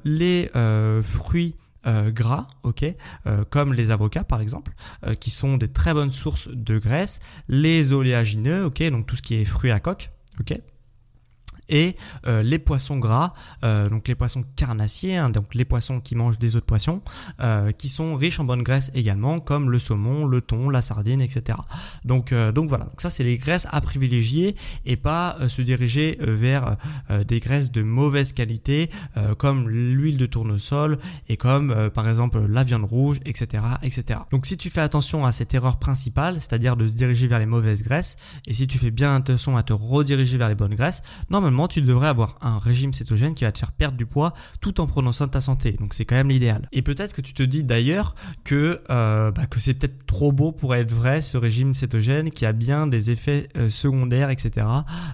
les 0.05 0.51
fruits 1.03 1.55
gras, 1.87 2.47
ok, 2.63 2.85
comme 3.51 3.75
les 3.75 3.91
avocats 3.91 4.25
par 4.25 4.41
exemple, 4.41 4.73
qui 5.21 5.31
sont 5.31 5.57
des 5.57 5.69
très 5.69 5.95
bonnes 5.95 6.11
sources 6.11 6.49
de 6.49 6.79
graisse, 6.79 7.21
les 7.49 7.93
oléagineux, 7.93 8.65
ok, 8.65 8.83
donc 8.91 9.07
tout 9.07 9.17
ce 9.17 9.23
qui 9.23 9.35
est 9.35 9.45
fruits 9.45 9.71
à 9.71 9.81
coque, 9.81 10.11
ok 10.41 10.59
et 11.69 11.97
euh, 12.27 12.43
les 12.43 12.59
poissons 12.59 12.99
gras, 12.99 13.33
euh, 13.65 13.89
donc 13.89 14.09
les 14.09 14.15
poissons 14.15 14.45
carnassiers, 14.57 15.17
hein, 15.17 15.31
donc 15.31 15.55
les 15.55 15.65
poissons 15.65 16.01
qui 16.01 16.15
mangent 16.15 16.39
des 16.39 16.57
autres 16.57 16.67
poissons, 16.67 17.03
euh, 17.41 17.73
qui 17.73 17.89
sont 17.89 18.17
riches 18.17 18.41
en 18.41 18.45
bonnes 18.45 18.63
graisses 18.63 18.91
également, 18.95 19.41
comme 19.41 19.71
le 19.71 19.79
saumon, 19.79 20.27
le 20.27 20.41
thon, 20.41 20.71
la 20.71 20.83
sardine, 20.83 21.21
etc. 21.21 21.59
Donc, 22.05 22.33
donc 22.35 22.69
voilà, 22.69 22.85
donc 22.85 23.01
ça 23.01 23.11
c'est 23.11 23.25
les 23.25 23.39
graisses 23.39 23.67
à 23.71 23.81
privilégier 23.81 24.55
et 24.85 24.97
pas 24.97 25.37
se 25.49 25.63
diriger 25.63 26.19
vers 26.21 26.77
des 27.27 27.41
graisses 27.41 27.71
de 27.71 27.83
mauvaise 27.83 28.33
qualité, 28.33 28.91
comme 29.39 29.69
l'huile 29.69 30.17
de 30.17 30.27
tournesol 30.27 30.99
et 31.29 31.37
comme 31.37 31.91
par 31.91 32.09
exemple 32.09 32.45
la 32.47 32.65
viande 32.65 32.85
rouge, 32.85 33.21
etc., 33.25 33.65
etc. 33.83 34.21
Donc 34.31 34.47
si 34.47 34.57
tu 34.57 34.71
fais 34.71 34.81
attention 34.81 35.25
à 35.25 35.33
cette 35.33 35.55
erreur 35.55 35.79
principale, 35.79 36.35
c'est-à-dire 36.35 36.77
de 36.77 36.87
se 36.87 36.95
diriger 36.95 37.27
vers 37.27 37.39
les 37.39 37.47
mauvaises 37.47 37.83
graisses, 37.83 38.17
et 38.47 38.55
si 38.55 38.67
tu 38.67 38.79
fais 38.79 38.91
bien 38.91 39.15
attention 39.17 39.57
à 39.57 39.63
te 39.63 39.73
rediriger 39.73 40.39
vers 40.39 40.49
les 40.49 40.55
bonnes 40.55 40.75
graisses, 40.75 41.03
normalement 41.31 41.54
tu 41.69 41.83
devrais 41.83 42.09
avoir 42.09 42.39
un 42.41 42.59
régime 42.59 42.93
cétogène 42.93 43.35
qui 43.35 43.45
va 43.45 43.53
te 43.53 43.59
faire 43.59 43.73
perdre 43.73 43.97
du 43.97 44.07
poids 44.07 44.33
tout 44.61 44.81
en 44.81 44.87
prenant 44.87 45.13
soin 45.13 45.27
de 45.27 45.33
ta 45.33 45.41
santé. 45.41 45.73
Donc 45.73 45.95
c'est 45.95 46.05
quand 46.05 46.15
même 46.15 46.29
l'idéal. 46.29 46.69
Et 46.73 46.83
peut-être 46.83 47.15
que 47.15 47.21
tu 47.21 47.35
te 47.35 47.43
dis 47.43 47.65
d'ailleurs 47.65 48.15
que, 48.45 48.83
euh, 48.91 49.31
bah, 49.31 49.43
c'est 49.57 49.75
peut-être 49.75 50.07
trop 50.07 50.33
beau 50.33 50.53
pour 50.53 50.75
être 50.75 50.93
vrai 50.93 51.23
ce 51.23 51.37
régime 51.37 51.75
cétogène 51.75 52.31
qui 52.31 52.47
a 52.47 52.53
bien 52.53 52.87
des 52.87 53.11
effets 53.11 53.49
euh, 53.57 53.71
secondaires, 53.71 54.31
etc. 54.31 54.67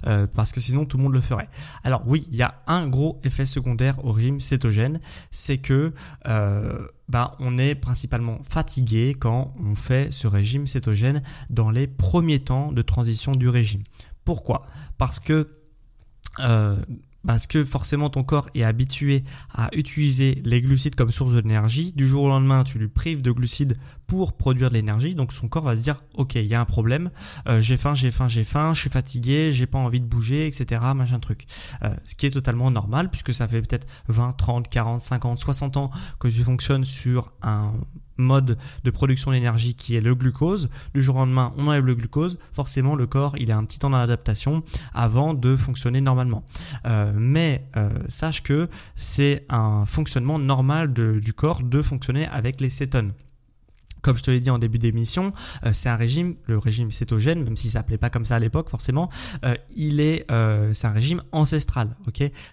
Euh, 0.06 0.26
parce 0.26 0.52
que 0.52 0.60
sinon 0.60 0.84
tout 0.84 0.96
le 0.96 1.04
monde 1.04 1.14
le 1.14 1.20
ferait. 1.20 1.48
Alors 1.84 2.02
oui, 2.06 2.26
il 2.30 2.36
y 2.36 2.42
a 2.42 2.62
un 2.66 2.88
gros 2.88 3.20
effet 3.24 3.46
secondaire 3.46 4.04
au 4.04 4.12
régime 4.12 4.40
cétogène, 4.40 5.00
c'est 5.30 5.58
que 5.58 5.92
bah, 7.08 7.32
on 7.40 7.58
est 7.58 7.74
principalement 7.74 8.38
fatigué 8.44 9.16
quand 9.18 9.52
on 9.60 9.74
fait 9.74 10.12
ce 10.12 10.28
régime 10.28 10.68
cétogène 10.68 11.22
dans 11.50 11.70
les 11.70 11.88
premiers 11.88 12.38
temps 12.38 12.70
de 12.70 12.82
transition 12.82 13.34
du 13.34 13.48
régime. 13.48 13.82
Pourquoi? 14.24 14.64
Parce 14.96 15.18
que 15.18 15.59
euh, 16.38 16.76
parce 17.26 17.46
que 17.46 17.64
forcément 17.64 18.08
ton 18.10 18.22
corps 18.22 18.48
est 18.54 18.64
habitué 18.64 19.24
à 19.52 19.68
utiliser 19.74 20.40
les 20.44 20.62
glucides 20.62 20.94
comme 20.94 21.10
source 21.10 21.32
d'énergie. 21.32 21.92
Du 21.92 22.08
jour 22.08 22.24
au 22.24 22.28
lendemain, 22.28 22.64
tu 22.64 22.78
lui 22.78 22.88
prives 22.88 23.22
de 23.22 23.30
glucides 23.30 23.76
pour 24.06 24.32
produire 24.32 24.70
de 24.70 24.74
l'énergie. 24.74 25.14
Donc 25.14 25.32
son 25.32 25.48
corps 25.48 25.64
va 25.64 25.76
se 25.76 25.82
dire, 25.82 26.02
ok, 26.14 26.36
il 26.36 26.46
y 26.46 26.54
a 26.54 26.60
un 26.60 26.64
problème, 26.64 27.10
euh, 27.48 27.60
j'ai 27.60 27.76
faim, 27.76 27.94
j'ai 27.94 28.10
faim, 28.10 28.28
j'ai 28.28 28.44
faim, 28.44 28.72
je 28.74 28.80
suis 28.80 28.90
fatigué, 28.90 29.52
j'ai 29.52 29.66
pas 29.66 29.78
envie 29.78 30.00
de 30.00 30.06
bouger, 30.06 30.46
etc. 30.46 30.80
Machin 30.94 31.18
truc. 31.18 31.46
Euh, 31.82 31.94
ce 32.06 32.14
qui 32.14 32.26
est 32.26 32.30
totalement 32.30 32.70
normal 32.70 33.10
puisque 33.10 33.34
ça 33.34 33.46
fait 33.46 33.60
peut-être 33.60 33.86
20, 34.08 34.32
30, 34.32 34.68
40, 34.68 35.00
50, 35.00 35.38
60 35.38 35.76
ans 35.76 35.90
que 36.18 36.28
tu 36.28 36.42
fonctionnes 36.42 36.84
sur 36.84 37.32
un 37.42 37.72
mode 38.20 38.56
de 38.84 38.90
production 38.90 39.32
d'énergie 39.32 39.74
qui 39.74 39.96
est 39.96 40.00
le 40.00 40.14
glucose. 40.14 40.70
Du 40.94 41.02
jour 41.02 41.16
au 41.16 41.18
lendemain, 41.20 41.52
on 41.58 41.66
enlève 41.68 41.86
le 41.86 41.94
glucose. 41.94 42.38
Forcément, 42.52 42.94
le 42.94 43.06
corps, 43.06 43.34
il 43.38 43.50
a 43.50 43.56
un 43.56 43.64
petit 43.64 43.78
temps 43.78 43.90
d'adaptation 43.90 44.62
avant 44.94 45.34
de 45.34 45.56
fonctionner 45.56 46.00
normalement. 46.00 46.44
Euh, 46.86 47.12
mais 47.16 47.66
euh, 47.76 47.90
sache 48.08 48.42
que 48.42 48.68
c'est 48.96 49.44
un 49.48 49.86
fonctionnement 49.86 50.38
normal 50.38 50.92
du 50.92 51.32
corps 51.32 51.62
de 51.62 51.82
fonctionner 51.82 52.26
avec 52.28 52.60
les 52.60 52.68
cétones. 52.68 53.12
Comme 54.02 54.16
je 54.16 54.22
te 54.22 54.30
l'ai 54.30 54.40
dit 54.40 54.48
en 54.48 54.58
début 54.58 54.78
d'émission, 54.78 55.32
euh, 55.64 55.72
c'est 55.74 55.90
un 55.90 55.96
régime, 55.96 56.34
le 56.46 56.56
régime 56.56 56.90
cétogène, 56.90 57.44
même 57.44 57.56
si 57.56 57.68
ça 57.68 57.80
s'appelait 57.80 57.98
pas 57.98 58.08
comme 58.08 58.24
ça 58.24 58.36
à 58.36 58.38
l'époque 58.38 58.70
forcément, 58.70 59.10
il 59.76 60.00
est, 60.00 60.26
c'est 60.72 60.86
un 60.86 60.92
régime 60.92 61.22
ancestral, 61.32 61.96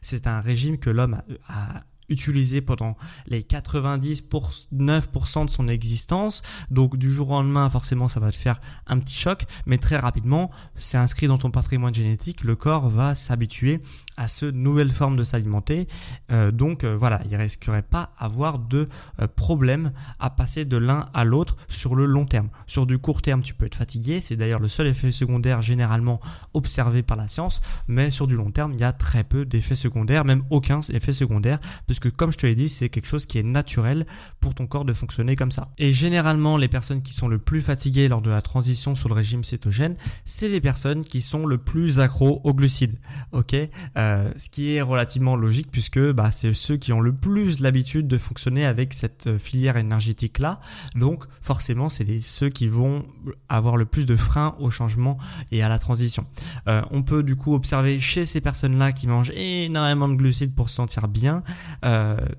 C'est 0.02 0.28
un 0.28 0.42
régime 0.42 0.78
que 0.78 0.90
l'homme 0.90 1.22
a 1.48 1.84
utilisé 2.10 2.62
pendant 2.62 2.96
les 3.28 3.42
99% 3.42 5.46
de 5.46 5.50
son 5.50 5.68
existence. 5.68 6.42
Donc 6.72 6.98
du 6.98 7.12
jour 7.12 7.30
au 7.30 7.34
lendemain, 7.34 7.70
forcément, 7.70 8.08
ça 8.08 8.20
va 8.20 8.32
te 8.32 8.38
faire 8.38 8.60
un 8.88 9.00
petit 9.00 9.16
choc, 9.16 9.46
mais 9.66 9.78
très 9.78 9.98
rapidement, 9.98 10.50
c'est 10.76 10.98
inscrit 10.98 11.28
dans 11.28 11.38
ton 11.38 11.52
patrimoine 11.52 11.94
génétique, 11.94 12.44
le 12.44 12.56
corps 12.56 12.90
va 12.90 13.16
s'habituer 13.16 13.82
à 14.18 14.28
ce 14.28 14.46
nouvelle 14.46 14.92
forme 14.92 15.16
de 15.16 15.24
s'alimenter. 15.24 15.88
Euh, 16.32 16.52
donc 16.52 16.84
euh, 16.84 16.96
voilà, 16.96 17.22
il 17.30 17.36
risquerait 17.36 17.84
pas 17.84 18.12
avoir 18.18 18.60
de 18.60 18.88
euh, 19.20 19.28
problème 19.28 19.92
à 20.20 20.30
passer 20.30 20.66
de 20.66 20.78
l'un 20.78 21.08
à 21.14 21.24
l'autre 21.24 21.56
sur 21.68 21.96
le 21.96 22.06
long 22.06 22.26
terme. 22.26 22.50
Sur 22.66 22.86
du 22.86 22.98
court 22.98 23.22
terme, 23.22 23.44
tu 23.44 23.54
peux 23.54 23.66
être 23.66 23.76
fatigué, 23.76 24.22
c'est 24.22 24.36
d'ailleurs 24.36 24.60
le 24.60 24.68
seul 24.68 24.88
effet 24.88 25.12
secondaire 25.12 25.62
généralement 25.62 26.20
observé 26.54 27.04
par 27.04 27.18
la 27.18 27.28
science, 27.28 27.62
mais 27.88 28.12
sur 28.12 28.28
du 28.28 28.36
long 28.36 28.52
terme, 28.52 28.74
il 28.74 28.80
y 28.80 28.84
a 28.84 28.92
très 28.92 29.24
peu 29.24 29.46
d'effets 29.46 29.76
secondaires, 29.76 30.26
même 30.26 30.44
aucun 30.50 30.82
effet 30.90 31.14
secondaire, 31.14 31.60
puisque 31.98 32.16
comme 32.16 32.32
je 32.32 32.38
te 32.38 32.46
l'ai 32.46 32.56
dit, 32.56 32.70
c'est 32.70 32.90
quelque 32.90 33.08
chose 33.08 33.26
qui 33.26 33.40
est 33.40 33.44
naturel 33.44 34.06
pour 34.40 34.54
ton 34.54 34.68
corps 34.68 34.86
de 34.86 34.94
fonctionner 34.94 35.36
comme 35.36 35.52
ça. 35.52 35.70
Et 35.78 35.92
généralement, 35.92 36.58
les 36.58 36.68
personnes 36.68 37.02
qui 37.02 37.14
sont 37.14 37.28
le 37.28 37.40
plus 37.40 37.62
fatiguées 37.62 38.08
lors 38.08 38.22
de 38.22 38.30
la 38.30 38.42
transition 38.42 38.96
sur 38.96 39.10
le 39.10 39.16
régime 39.16 39.44
cétogène, 39.44 39.96
c'est 40.26 40.50
les 40.50 40.62
personnes 40.62 41.02
qui 41.02 41.22
sont 41.22 41.46
le 41.46 41.58
plus 41.58 42.00
accro 42.00 42.42
aux 42.44 42.54
glucides. 42.54 42.98
Ok? 43.32 43.56
Euh, 43.98 44.32
ce 44.38 44.50
qui 44.50 44.76
est 44.76 44.82
relativement 44.82 45.36
logique 45.36 45.72
puisque 45.72 46.00
bah, 46.12 46.32
c'est 46.32 46.54
ceux 46.54 46.78
qui 46.78 46.94
ont 46.94 47.02
le 47.02 47.14
plus 47.14 47.62
l'habitude 47.62 48.08
de 48.08 48.18
fonctionner 48.18 48.66
avec 48.66 48.94
cette 48.94 49.28
euh, 49.28 49.40
filière 49.40 49.78
énergétique 49.78 50.40
là. 50.40 50.60
Donc 50.96 51.26
forcément, 51.42 51.90
c'est 51.90 52.20
ceux 52.20 52.50
qui 52.50 52.68
vont 52.68 53.04
avoir 53.50 53.78
le 53.78 53.86
plus 53.86 54.06
de 54.06 54.16
freins 54.16 54.56
au 54.60 54.70
changement 54.70 55.18
et 55.52 55.64
à 55.64 55.70
la 55.70 55.80
transition. 55.80 56.26
Euh, 56.68 56.82
on 56.92 57.02
peut 57.02 57.24
du 57.24 57.36
coup 57.36 57.56
observer 57.56 58.00
chez 58.00 58.26
ces 58.26 58.42
personnes-là 58.42 58.92
qui 58.92 59.08
mangent 59.08 59.32
énormément 59.32 60.08
de 60.08 60.16
glucides 60.16 60.54
pour 60.54 60.70
se 60.70 60.76
sentir 60.76 61.08
bien. 61.08 61.44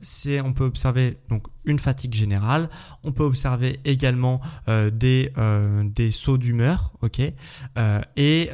C'est, 0.01 0.41
on 0.41 0.53
peut 0.53 0.65
observer 0.65 1.19
une 1.65 1.79
fatigue 1.79 2.15
générale. 2.15 2.69
On 3.05 3.13
peut 3.13 3.25
observer 3.25 3.81
également 3.85 4.41
des, 4.67 5.33
des 5.95 6.11
sauts 6.11 6.39
d'humeur, 6.39 6.93
et 8.17 8.51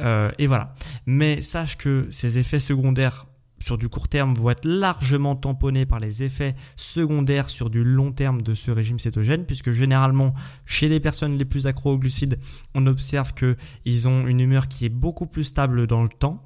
voilà. 0.47 0.73
Mais 1.05 1.41
sache 1.41 1.77
que 1.77 2.07
ces 2.09 2.39
effets 2.39 2.59
secondaires 2.59 3.27
sur 3.57 3.77
du 3.77 3.87
court 3.87 4.09
terme 4.09 4.33
vont 4.35 4.49
être 4.49 4.65
largement 4.65 5.35
tamponnés 5.35 5.85
par 5.85 5.99
les 5.99 6.23
effets 6.23 6.55
secondaires 6.75 7.49
sur 7.49 7.69
du 7.69 7.83
long 7.85 8.11
terme 8.11 8.41
de 8.41 8.53
ce 8.53 8.69
régime 8.69 8.99
cétogène, 8.99 9.45
puisque 9.45 9.71
généralement 9.71 10.33
chez 10.65 10.89
les 10.89 10.99
personnes 10.99 11.37
les 11.37 11.45
plus 11.45 11.65
accro 11.65 11.93
aux 11.93 11.97
glucides, 11.97 12.37
on 12.75 12.85
observe 12.85 13.33
qu'ils 13.33 14.07
ont 14.07 14.27
une 14.27 14.41
humeur 14.41 14.67
qui 14.67 14.85
est 14.85 14.89
beaucoup 14.89 15.25
plus 15.25 15.45
stable 15.45 15.87
dans 15.87 16.03
le 16.03 16.09
temps. 16.09 16.43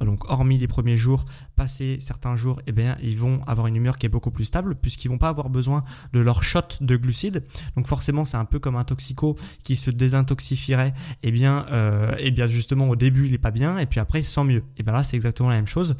Donc 0.00 0.30
hormis 0.30 0.58
les 0.58 0.68
premiers 0.68 0.96
jours, 0.96 1.24
passés 1.56 1.98
certains 2.00 2.36
jours, 2.36 2.60
eh 2.66 2.72
bien 2.72 2.96
ils 3.02 3.16
vont 3.16 3.42
avoir 3.46 3.66
une 3.66 3.76
humeur 3.76 3.98
qui 3.98 4.06
est 4.06 4.10
beaucoup 4.10 4.30
plus 4.30 4.44
stable 4.44 4.74
puisqu'ils 4.74 5.08
vont 5.08 5.18
pas 5.18 5.28
avoir 5.28 5.50
besoin 5.50 5.84
de 6.12 6.20
leur 6.20 6.42
shot 6.42 6.60
de 6.80 6.96
glucides. 6.96 7.44
Donc 7.76 7.86
forcément 7.86 8.24
c'est 8.24 8.36
un 8.36 8.44
peu 8.44 8.58
comme 8.58 8.76
un 8.76 8.84
toxico 8.84 9.36
qui 9.62 9.76
se 9.76 9.90
désintoxifierait. 9.90 10.94
Eh 11.22 11.30
bien, 11.30 11.66
euh, 11.70 12.14
eh 12.18 12.30
bien 12.30 12.46
justement 12.46 12.88
au 12.88 12.96
début 12.96 13.26
il 13.26 13.34
est 13.34 13.38
pas 13.38 13.50
bien 13.50 13.78
et 13.78 13.86
puis 13.86 14.00
après 14.00 14.20
il 14.20 14.24
se 14.24 14.32
sent 14.32 14.44
mieux. 14.44 14.62
Et 14.76 14.82
bien 14.82 14.92
là 14.92 15.02
c'est 15.02 15.16
exactement 15.16 15.50
la 15.50 15.56
même 15.56 15.66
chose 15.66 15.96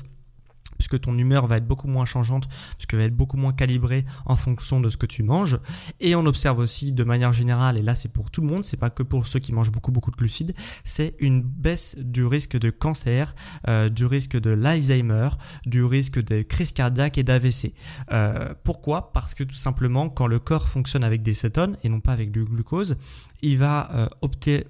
puisque 0.81 0.99
ton 0.99 1.17
humeur 1.19 1.47
va 1.47 1.59
être 1.59 1.69
beaucoup 1.69 1.89
moins 1.89 2.07
changeante, 2.07 2.49
puisque 2.77 2.95
va 2.95 3.03
être 3.03 3.15
beaucoup 3.15 3.37
moins 3.37 3.53
calibrée 3.53 4.07
en 4.25 4.35
fonction 4.35 4.81
de 4.81 4.89
ce 4.89 4.97
que 4.97 5.05
tu 5.05 5.23
manges. 5.23 5.59
Et 6.01 6.15
on 6.15 6.25
observe 6.25 6.59
aussi 6.59 6.93
de 6.93 7.05
manière 7.05 7.35
générale, 7.35 7.77
et 7.77 7.83
là 7.83 7.95
c'est 7.95 8.15
pour 8.15 8.31
tout 8.31 8.41
le 8.41 8.47
monde, 8.47 8.65
c'est 8.65 8.79
pas 8.79 8.89
que 8.89 9.03
pour 9.03 9.27
ceux 9.27 9.41
qui 9.41 9.53
mangent 9.53 9.71
beaucoup 9.71 9.93
beaucoup 9.93 10.11
de 10.11 10.17
glucides, 10.17 10.55
c'est 10.83 11.17
une 11.19 11.43
baisse 11.43 11.99
du 11.99 12.25
risque 12.25 12.59
de 12.59 12.71
cancer, 12.71 13.35
euh, 13.69 13.91
du 13.91 14.07
risque 14.07 14.41
de 14.41 14.49
l'Alzheimer, 14.49 15.29
du 15.67 15.85
risque 15.85 16.25
de 16.25 16.41
crise 16.41 16.73
cardiaque 16.73 17.19
et 17.19 17.25
d'AVC. 17.25 17.75
Euh, 18.13 18.55
pourquoi? 18.65 19.13
Parce 19.13 19.35
que 19.35 19.45
tout 19.45 19.55
simplement 19.55 20.09
quand 20.09 20.29
le 20.29 20.39
corps 20.39 20.67
fonctionne 20.67 21.05
avec 21.05 21.21
des 21.21 21.35
cétones 21.35 21.77
et 21.85 21.91
non 21.91 22.01
pas 22.01 22.13
avec 22.13 22.31
du 22.31 22.45
glucose, 22.45 22.97
il 23.43 23.59
va 23.59 23.91
euh, 23.93 24.09
opter, 24.23 24.65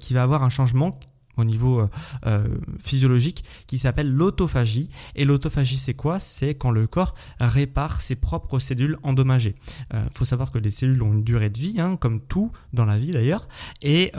qui 0.00 0.12
va 0.12 0.24
avoir 0.24 0.42
un 0.42 0.48
changement 0.48 0.98
au 1.36 1.44
niveau 1.44 1.80
euh, 1.80 1.88
euh, 2.26 2.46
physiologique 2.78 3.44
qui 3.66 3.78
s'appelle 3.78 4.10
l'autophagie. 4.10 4.88
Et 5.14 5.24
l'autophagie, 5.24 5.76
c'est 5.76 5.94
quoi? 5.94 6.18
C'est 6.18 6.54
quand 6.54 6.70
le 6.70 6.86
corps 6.86 7.14
répare 7.40 8.00
ses 8.00 8.16
propres 8.16 8.58
cellules 8.58 8.98
endommagées. 9.02 9.54
Il 9.90 9.96
euh, 9.96 10.08
faut 10.14 10.24
savoir 10.24 10.50
que 10.50 10.58
les 10.58 10.70
cellules 10.70 11.02
ont 11.02 11.12
une 11.12 11.24
durée 11.24 11.50
de 11.50 11.58
vie, 11.58 11.80
hein, 11.80 11.96
comme 11.96 12.20
tout 12.20 12.50
dans 12.72 12.84
la 12.84 12.98
vie 12.98 13.12
d'ailleurs. 13.12 13.48
Et, 13.80 14.12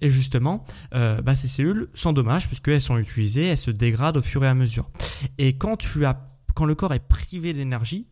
et, 0.00 0.10
justement, 0.10 0.64
bah, 0.92 1.34
ces 1.34 1.48
cellules 1.48 1.88
s'endommagent 1.94 2.46
puisqu'elles 2.46 2.80
sont 2.80 2.98
utilisées, 2.98 3.46
elles 3.46 3.58
se 3.58 3.70
dégradent 3.70 4.18
au 4.18 4.22
fur 4.22 4.44
et 4.44 4.48
à 4.48 4.54
mesure. 4.54 4.90
Et 5.38 5.56
quand 5.56 5.76
tu 5.76 6.04
as 6.04 6.30
quand 6.54 6.64
le 6.64 6.74
corps 6.74 6.94
est 6.94 7.06
privé 7.06 7.52
d'énergie, 7.52 8.06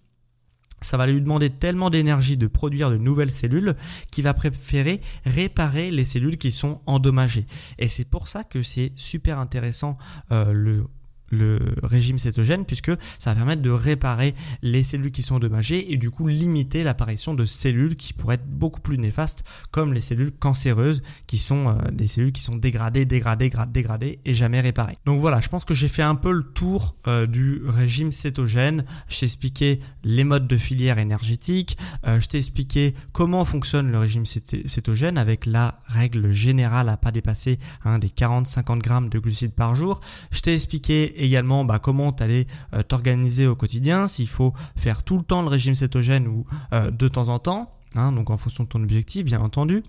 ça 0.84 0.96
va 0.96 1.06
lui 1.06 1.20
demander 1.20 1.50
tellement 1.50 1.90
d'énergie 1.90 2.36
de 2.36 2.46
produire 2.46 2.90
de 2.90 2.96
nouvelles 2.96 3.30
cellules 3.30 3.74
qu'il 4.10 4.24
va 4.24 4.34
préférer 4.34 5.00
réparer 5.24 5.90
les 5.90 6.04
cellules 6.04 6.38
qui 6.38 6.52
sont 6.52 6.80
endommagées. 6.86 7.46
Et 7.78 7.88
c'est 7.88 8.08
pour 8.08 8.28
ça 8.28 8.44
que 8.44 8.62
c'est 8.62 8.92
super 8.96 9.38
intéressant 9.38 9.98
euh, 10.32 10.52
le 10.52 10.86
le 11.30 11.58
régime 11.82 12.18
cétogène 12.18 12.64
puisque 12.64 12.92
ça 13.18 13.30
va 13.30 13.36
permettre 13.36 13.62
de 13.62 13.70
réparer 13.70 14.34
les 14.62 14.82
cellules 14.82 15.10
qui 15.10 15.22
sont 15.22 15.36
endommagées 15.36 15.92
et 15.92 15.96
du 15.96 16.10
coup 16.10 16.28
limiter 16.28 16.82
l'apparition 16.82 17.34
de 17.34 17.44
cellules 17.44 17.96
qui 17.96 18.12
pourraient 18.12 18.34
être 18.36 18.46
beaucoup 18.46 18.80
plus 18.80 18.98
néfastes 18.98 19.44
comme 19.70 19.92
les 19.92 20.00
cellules 20.00 20.32
cancéreuses 20.32 21.02
qui 21.26 21.38
sont 21.38 21.68
euh, 21.68 21.90
des 21.90 22.06
cellules 22.06 22.32
qui 22.32 22.42
sont 22.42 22.56
dégradées, 22.56 23.04
dégradées, 23.04 23.50
dégradées 23.68 24.18
et 24.24 24.34
jamais 24.34 24.60
réparées. 24.60 24.96
Donc 25.06 25.20
voilà, 25.20 25.40
je 25.40 25.48
pense 25.48 25.64
que 25.64 25.74
j'ai 25.74 25.88
fait 25.88 26.02
un 26.02 26.14
peu 26.14 26.32
le 26.32 26.42
tour 26.42 26.96
euh, 27.06 27.26
du 27.26 27.62
régime 27.66 28.12
cétogène. 28.12 28.84
Je 29.08 29.20
t'ai 29.20 29.26
expliqué 29.26 29.80
les 30.02 30.24
modes 30.24 30.46
de 30.46 30.56
filière 30.56 30.98
énergétique, 30.98 31.76
euh, 32.06 32.20
je 32.20 32.28
t'ai 32.28 32.38
expliqué 32.38 32.94
comment 33.12 33.44
fonctionne 33.44 33.90
le 33.90 33.98
régime 33.98 34.24
cétogène 34.26 35.18
avec 35.18 35.46
la 35.46 35.80
règle 35.86 36.32
générale 36.32 36.88
à 36.88 36.96
pas 36.96 37.10
dépasser 37.10 37.58
hein, 37.84 37.98
des 37.98 38.08
40-50 38.08 38.78
grammes 38.78 39.08
de 39.08 39.18
glucides 39.18 39.52
par 39.52 39.74
jour. 39.74 40.00
Je 40.30 40.40
t'ai 40.40 40.54
expliqué 40.54 41.13
également 41.16 41.64
bah, 41.64 41.78
comment 41.78 42.12
tu 42.12 42.22
allais 42.22 42.46
euh, 42.74 42.82
t'organiser 42.82 43.46
au 43.46 43.56
quotidien, 43.56 44.06
s'il 44.06 44.28
faut 44.28 44.52
faire 44.76 45.02
tout 45.02 45.16
le 45.16 45.22
temps 45.22 45.42
le 45.42 45.48
régime 45.48 45.74
cétogène 45.74 46.26
ou 46.26 46.44
euh, 46.72 46.90
de 46.90 47.08
temps 47.08 47.28
en 47.28 47.38
temps, 47.38 47.70
hein, 47.94 48.12
donc 48.12 48.30
en 48.30 48.36
fonction 48.36 48.64
de 48.64 48.68
ton 48.68 48.82
objectif 48.82 49.24
bien 49.24 49.40
entendu. 49.40 49.82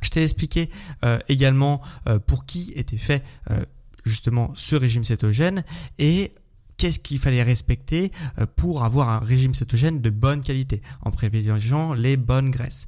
Je 0.00 0.10
t'ai 0.10 0.22
expliqué 0.22 0.70
euh, 1.04 1.18
également 1.28 1.80
pour 2.26 2.46
qui 2.46 2.72
était 2.76 2.96
fait 2.96 3.24
justement 4.04 4.52
ce 4.54 4.76
régime 4.76 5.02
cétogène 5.02 5.64
et 5.98 6.32
qu'est-ce 6.76 7.00
qu'il 7.00 7.18
fallait 7.18 7.42
respecter 7.42 8.12
pour 8.54 8.84
avoir 8.84 9.08
un 9.08 9.18
régime 9.18 9.54
cétogène 9.54 10.00
de 10.00 10.10
bonne 10.10 10.40
qualité 10.40 10.82
en 11.02 11.10
privilégiant 11.10 11.94
les 11.94 12.16
bonnes 12.16 12.50
graisses. 12.50 12.86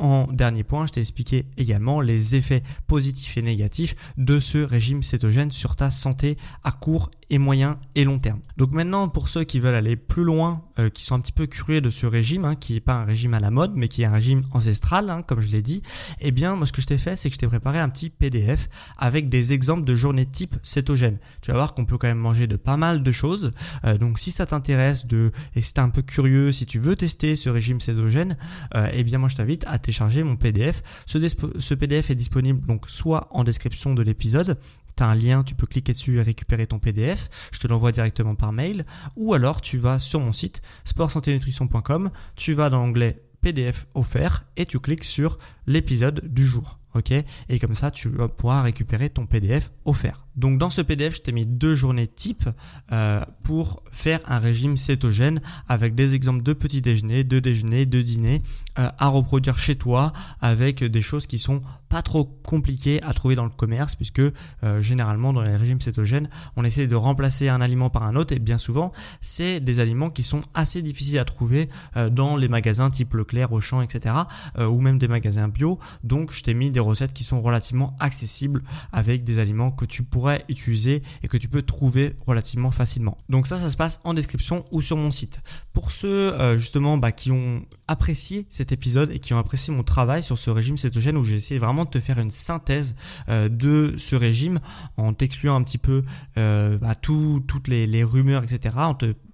En 0.00 0.26
dernier 0.32 0.64
point, 0.64 0.86
je 0.86 0.92
t'ai 0.92 1.00
expliqué 1.00 1.44
également 1.56 2.00
les 2.00 2.34
effets 2.34 2.62
positifs 2.86 3.36
et 3.36 3.42
négatifs 3.42 3.94
de 4.16 4.40
ce 4.40 4.58
régime 4.58 5.02
cétogène 5.02 5.50
sur 5.50 5.76
ta 5.76 5.90
santé 5.90 6.36
à 6.64 6.72
court 6.72 7.10
et 7.30 7.38
moyen 7.38 7.78
et 7.94 8.04
long 8.04 8.18
terme. 8.18 8.40
Donc 8.56 8.72
maintenant, 8.72 9.08
pour 9.08 9.28
ceux 9.28 9.44
qui 9.44 9.60
veulent 9.60 9.74
aller 9.74 9.96
plus 9.96 10.24
loin, 10.24 10.64
euh, 10.78 10.90
qui 10.90 11.04
sont 11.04 11.14
un 11.14 11.20
petit 11.20 11.32
peu 11.32 11.46
curieux 11.46 11.80
de 11.80 11.90
ce 11.90 12.06
régime, 12.06 12.44
hein, 12.44 12.56
qui 12.56 12.74
n'est 12.74 12.80
pas 12.80 12.94
un 12.94 13.04
régime 13.04 13.34
à 13.34 13.40
la 13.40 13.50
mode, 13.50 13.72
mais 13.76 13.88
qui 13.88 14.02
est 14.02 14.06
un 14.06 14.12
régime 14.12 14.42
ancestral, 14.52 15.08
hein, 15.10 15.22
comme 15.22 15.40
je 15.40 15.50
l'ai 15.50 15.62
dit, 15.62 15.82
eh 16.20 16.30
bien, 16.30 16.56
moi, 16.56 16.66
ce 16.66 16.72
que 16.72 16.82
je 16.82 16.86
t'ai 16.86 16.98
fait, 16.98 17.16
c'est 17.16 17.30
que 17.30 17.34
je 17.34 17.38
t'ai 17.38 17.46
préparé 17.46 17.78
un 17.78 17.88
petit 17.88 18.10
PDF 18.10 18.68
avec 18.98 19.28
des 19.28 19.52
exemples 19.52 19.84
de 19.84 19.94
journées 19.94 20.26
type 20.26 20.56
cétogène. 20.62 21.18
Tu 21.40 21.50
vas 21.50 21.56
voir 21.56 21.74
qu'on 21.74 21.84
peut 21.84 21.98
quand 21.98 22.08
même 22.08 22.18
manger 22.18 22.46
de 22.46 22.56
pas 22.56 22.76
mal 22.76 23.02
de 23.02 23.12
choses. 23.12 23.52
Euh, 23.84 23.96
donc, 23.96 24.18
si 24.18 24.30
ça 24.30 24.46
t'intéresse 24.46 25.06
de, 25.06 25.30
et 25.54 25.60
si 25.60 25.72
t'es 25.72 25.80
un 25.80 25.90
peu 25.90 26.02
curieux, 26.02 26.52
si 26.52 26.66
tu 26.66 26.78
veux 26.78 26.96
tester 26.96 27.36
ce 27.36 27.48
régime 27.48 27.80
cétogène, 27.80 28.36
euh, 28.74 28.88
eh 28.92 29.04
bien, 29.04 29.18
moi, 29.18 29.28
je 29.28 29.36
t'invite 29.36 29.64
à 29.68 29.78
télécharger 29.78 30.22
mon 30.22 30.36
PDF. 30.36 30.82
Ce, 31.06 31.18
ce 31.58 31.74
PDF 31.74 32.10
est 32.10 32.14
disponible 32.14 32.66
donc 32.66 32.88
soit 32.88 33.28
en 33.30 33.44
description 33.44 33.94
de 33.94 34.02
l'épisode, 34.02 34.58
tu 35.00 35.04
un 35.04 35.14
lien, 35.14 35.42
tu 35.42 35.54
peux 35.54 35.66
cliquer 35.66 35.92
dessus 35.92 36.18
et 36.18 36.22
récupérer 36.22 36.66
ton 36.66 36.78
PDF, 36.78 37.28
je 37.52 37.58
te 37.58 37.66
l'envoie 37.66 37.90
directement 37.90 38.34
par 38.34 38.52
mail, 38.52 38.84
ou 39.16 39.32
alors 39.32 39.62
tu 39.62 39.78
vas 39.78 39.98
sur 39.98 40.20
mon 40.20 40.32
site 40.32 40.60
sportsanténutrition.com, 40.84 42.10
tu 42.36 42.52
vas 42.52 42.68
dans 42.68 42.80
l'onglet 42.80 43.22
PDF 43.40 43.86
offert 43.94 44.44
et 44.56 44.66
tu 44.66 44.78
cliques 44.78 45.04
sur 45.04 45.38
l'épisode 45.66 46.20
du 46.26 46.44
jour. 46.44 46.78
Ok 46.94 47.12
Et 47.48 47.58
comme 47.58 47.74
ça, 47.74 47.90
tu 47.90 48.10
pouvoir 48.36 48.64
récupérer 48.64 49.10
ton 49.10 49.26
PDF 49.26 49.70
offert. 49.84 50.26
Donc 50.36 50.58
dans 50.58 50.70
ce 50.70 50.80
PDF, 50.80 51.16
je 51.16 51.20
t'ai 51.20 51.32
mis 51.32 51.44
deux 51.44 51.74
journées 51.74 52.06
type 52.06 52.48
euh, 52.92 53.20
pour 53.42 53.82
faire 53.90 54.20
un 54.26 54.38
régime 54.38 54.76
cétogène 54.76 55.40
avec 55.68 55.94
des 55.94 56.14
exemples 56.14 56.42
de 56.42 56.52
petit 56.52 56.80
déjeuner, 56.80 57.24
de 57.24 57.40
déjeuner, 57.40 57.84
de 57.84 58.00
dîner 58.00 58.42
euh, 58.78 58.88
à 58.98 59.08
reproduire 59.08 59.58
chez 59.58 59.74
toi 59.74 60.12
avec 60.40 60.82
des 60.82 61.02
choses 61.02 61.26
qui 61.26 61.36
sont 61.36 61.60
pas 61.90 62.02
trop 62.02 62.24
compliquées 62.24 63.02
à 63.02 63.12
trouver 63.12 63.34
dans 63.34 63.44
le 63.44 63.50
commerce 63.50 63.96
puisque 63.96 64.20
euh, 64.20 64.80
généralement 64.80 65.32
dans 65.32 65.42
les 65.42 65.56
régimes 65.56 65.80
cétogènes, 65.80 66.30
on 66.56 66.64
essaie 66.64 66.86
de 66.86 66.96
remplacer 66.96 67.48
un 67.48 67.60
aliment 67.60 67.90
par 67.90 68.04
un 68.04 68.16
autre 68.16 68.32
et 68.32 68.38
bien 68.38 68.58
souvent, 68.58 68.92
c'est 69.20 69.60
des 69.60 69.80
aliments 69.80 70.08
qui 70.10 70.22
sont 70.22 70.40
assez 70.54 70.80
difficiles 70.80 71.18
à 71.18 71.24
trouver 71.24 71.68
dans 72.12 72.36
les 72.36 72.48
magasins 72.48 72.88
type 72.90 73.14
Leclerc, 73.14 73.52
Auchan, 73.52 73.82
etc. 73.82 74.14
ou 74.58 74.80
même 74.80 74.98
des 74.98 75.08
magasins 75.08 75.48
bio. 75.48 75.78
Donc 76.04 76.32
je 76.32 76.42
t'ai 76.42 76.54
mis 76.54 76.70
des 76.70 76.79
recettes 76.80 77.12
qui 77.12 77.24
sont 77.24 77.40
relativement 77.42 77.94
accessibles 78.00 78.62
avec 78.92 79.24
des 79.24 79.38
aliments 79.38 79.70
que 79.70 79.84
tu 79.84 80.02
pourrais 80.02 80.44
utiliser 80.48 81.02
et 81.22 81.28
que 81.28 81.36
tu 81.36 81.48
peux 81.48 81.62
trouver 81.62 82.16
relativement 82.26 82.70
facilement. 82.70 83.16
Donc 83.28 83.46
ça, 83.46 83.56
ça 83.56 83.70
se 83.70 83.76
passe 83.76 84.00
en 84.04 84.14
description 84.14 84.64
ou 84.70 84.82
sur 84.82 84.96
mon 84.96 85.10
site. 85.10 85.40
Pour 85.72 85.92
ceux 85.92 86.32
euh, 86.34 86.58
justement 86.58 86.96
bah, 86.96 87.12
qui 87.12 87.30
ont 87.30 87.62
apprécié 87.88 88.46
cet 88.48 88.72
épisode 88.72 89.10
et 89.10 89.18
qui 89.18 89.34
ont 89.34 89.38
apprécié 89.38 89.72
mon 89.72 89.82
travail 89.82 90.22
sur 90.22 90.38
ce 90.38 90.50
régime 90.50 90.76
cétogène 90.76 91.16
où 91.16 91.24
j'ai 91.24 91.36
essayé 91.36 91.58
vraiment 91.58 91.84
de 91.84 91.90
te 91.90 92.00
faire 92.00 92.18
une 92.18 92.30
synthèse 92.30 92.96
euh, 93.28 93.48
de 93.48 93.94
ce 93.98 94.16
régime 94.16 94.60
en 94.96 95.12
t'excluant 95.12 95.56
un 95.56 95.62
petit 95.62 95.78
peu 95.78 96.02
euh, 96.36 96.78
bah, 96.78 96.94
toutes 96.94 97.68
les, 97.68 98.04
rumeurs, 98.04 98.44
etc. 98.44 98.76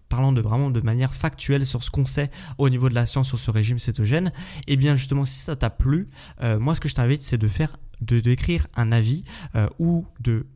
parlant 0.08 0.32
de 0.32 0.40
vraiment 0.40 0.70
de 0.70 0.80
manière 0.80 1.14
factuelle 1.14 1.66
sur 1.66 1.82
ce 1.82 1.90
qu'on 1.90 2.06
sait 2.06 2.30
au 2.58 2.68
niveau 2.68 2.88
de 2.88 2.94
la 2.94 3.06
science 3.06 3.28
sur 3.28 3.38
ce 3.38 3.50
régime 3.50 3.78
cétogène, 3.78 4.32
et 4.66 4.74
eh 4.74 4.76
bien 4.76 4.96
justement 4.96 5.24
si 5.24 5.38
ça 5.38 5.56
t'a 5.56 5.70
plu, 5.70 6.06
euh, 6.42 6.58
moi 6.58 6.74
ce 6.74 6.80
que 6.80 6.88
je 6.88 6.94
t'invite 6.94 7.22
c'est 7.22 7.38
de 7.38 7.48
faire 7.48 7.76
de 8.00 8.20
d'écrire 8.20 8.66
un 8.76 8.92
avis 8.92 9.24
euh, 9.54 9.68
ou 9.78 10.06
de 10.20 10.46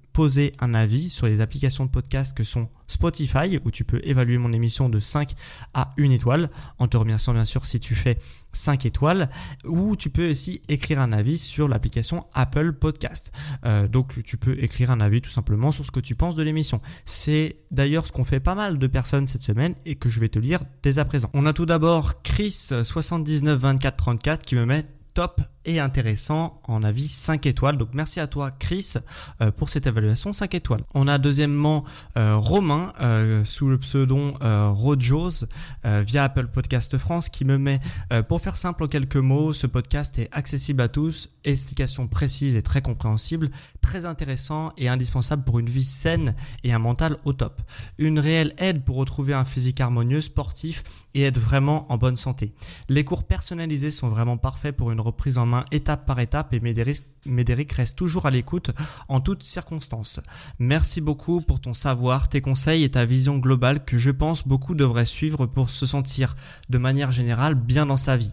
un 0.60 0.74
avis 0.74 1.08
sur 1.08 1.26
les 1.26 1.40
applications 1.40 1.86
de 1.86 1.90
podcast 1.90 2.36
que 2.36 2.44
sont 2.44 2.68
Spotify, 2.88 3.58
où 3.64 3.70
tu 3.70 3.84
peux 3.84 4.00
évaluer 4.04 4.36
mon 4.36 4.52
émission 4.52 4.88
de 4.88 4.98
5 4.98 5.32
à 5.72 5.90
1 5.98 6.10
étoile, 6.10 6.50
en 6.78 6.88
te 6.88 6.96
remerciant 6.96 7.32
bien 7.32 7.44
sûr 7.44 7.64
si 7.64 7.80
tu 7.80 7.94
fais 7.94 8.18
5 8.52 8.84
étoiles, 8.84 9.30
ou 9.64 9.96
tu 9.96 10.10
peux 10.10 10.30
aussi 10.30 10.60
écrire 10.68 11.00
un 11.00 11.12
avis 11.12 11.38
sur 11.38 11.68
l'application 11.68 12.26
Apple 12.34 12.72
Podcast. 12.72 13.32
Euh, 13.64 13.88
donc 13.88 14.22
tu 14.24 14.36
peux 14.36 14.62
écrire 14.62 14.90
un 14.90 15.00
avis 15.00 15.22
tout 15.22 15.30
simplement 15.30 15.72
sur 15.72 15.86
ce 15.86 15.90
que 15.90 16.00
tu 16.00 16.14
penses 16.14 16.36
de 16.36 16.42
l'émission. 16.42 16.80
C'est 17.06 17.56
d'ailleurs 17.70 18.06
ce 18.06 18.12
qu'ont 18.12 18.24
fait 18.24 18.40
pas 18.40 18.54
mal 18.54 18.78
de 18.78 18.86
personnes 18.86 19.26
cette 19.26 19.42
semaine 19.42 19.74
et 19.86 19.94
que 19.94 20.08
je 20.08 20.20
vais 20.20 20.28
te 20.28 20.38
lire 20.38 20.60
dès 20.82 20.98
à 20.98 21.04
présent. 21.04 21.30
On 21.32 21.46
a 21.46 21.52
tout 21.52 21.66
d'abord 21.66 22.22
Chris 22.22 22.50
792434 22.50 24.44
qui 24.44 24.56
me 24.56 24.66
met 24.66 24.84
top 25.14 25.40
et 25.64 25.78
intéressant 25.78 26.60
en 26.64 26.82
avis 26.82 27.06
5 27.06 27.46
étoiles. 27.46 27.76
Donc 27.76 27.90
merci 27.94 28.20
à 28.20 28.26
toi 28.26 28.50
Chris 28.50 28.94
euh, 29.40 29.50
pour 29.50 29.68
cette 29.68 29.86
évaluation 29.86 30.32
5 30.32 30.54
étoiles. 30.54 30.82
On 30.94 31.06
a 31.06 31.18
deuxièmement 31.18 31.84
euh, 32.16 32.36
Romain 32.36 32.92
euh, 33.00 33.44
sous 33.44 33.68
le 33.68 33.78
pseudon 33.78 34.34
Rojos 34.40 35.44
via 35.84 36.24
Apple 36.24 36.48
Podcast 36.48 36.96
France 36.98 37.28
qui 37.28 37.44
me 37.44 37.58
met 37.58 37.80
pour 38.28 38.40
faire 38.40 38.56
simple 38.56 38.84
en 38.84 38.86
quelques 38.86 39.16
mots, 39.16 39.52
ce 39.52 39.66
podcast 39.66 40.18
est 40.18 40.28
accessible 40.32 40.80
à 40.82 40.88
tous, 40.88 41.30
explication 41.44 42.06
précise 42.06 42.56
et 42.56 42.62
très 42.62 42.82
compréhensible, 42.82 43.50
très 43.80 44.06
intéressant 44.06 44.72
et 44.76 44.88
indispensable 44.88 45.44
pour 45.44 45.58
une 45.58 45.68
vie 45.68 45.84
saine 45.84 46.34
et 46.64 46.72
un 46.72 46.78
mental 46.78 47.16
au 47.24 47.32
top. 47.32 47.60
Une 47.98 48.18
réelle 48.18 48.52
aide 48.58 48.82
pour 48.84 48.96
retrouver 48.96 49.34
un 49.34 49.44
physique 49.44 49.80
harmonieux, 49.80 50.20
sportif 50.20 50.82
et 51.14 51.22
être 51.22 51.38
vraiment 51.38 51.90
en 51.92 51.96
bonne 51.96 52.16
santé. 52.16 52.52
Les 52.88 53.04
cours 53.04 53.24
personnalisés 53.24 53.90
sont 53.90 54.08
vraiment 54.08 54.36
parfaits 54.36 54.76
pour 54.76 54.90
une 54.90 55.00
reprise 55.00 55.38
en 55.38 55.46
étape 55.70 56.06
par 56.06 56.20
étape 56.20 56.52
et 56.54 56.60
Médéric 56.60 57.72
reste 57.72 57.96
toujours 57.98 58.26
à 58.26 58.30
l'écoute 58.30 58.70
en 59.08 59.20
toutes 59.20 59.42
circonstances. 59.42 60.20
Merci 60.58 61.00
beaucoup 61.00 61.40
pour 61.40 61.60
ton 61.60 61.74
savoir, 61.74 62.28
tes 62.28 62.40
conseils 62.40 62.84
et 62.84 62.90
ta 62.90 63.04
vision 63.04 63.38
globale 63.38 63.84
que 63.84 63.98
je 63.98 64.10
pense 64.10 64.46
beaucoup 64.46 64.74
devraient 64.74 65.04
suivre 65.04 65.46
pour 65.46 65.70
se 65.70 65.86
sentir 65.86 66.36
de 66.68 66.78
manière 66.78 67.12
générale 67.12 67.54
bien 67.54 67.86
dans 67.86 67.96
sa 67.96 68.16
vie. 68.16 68.32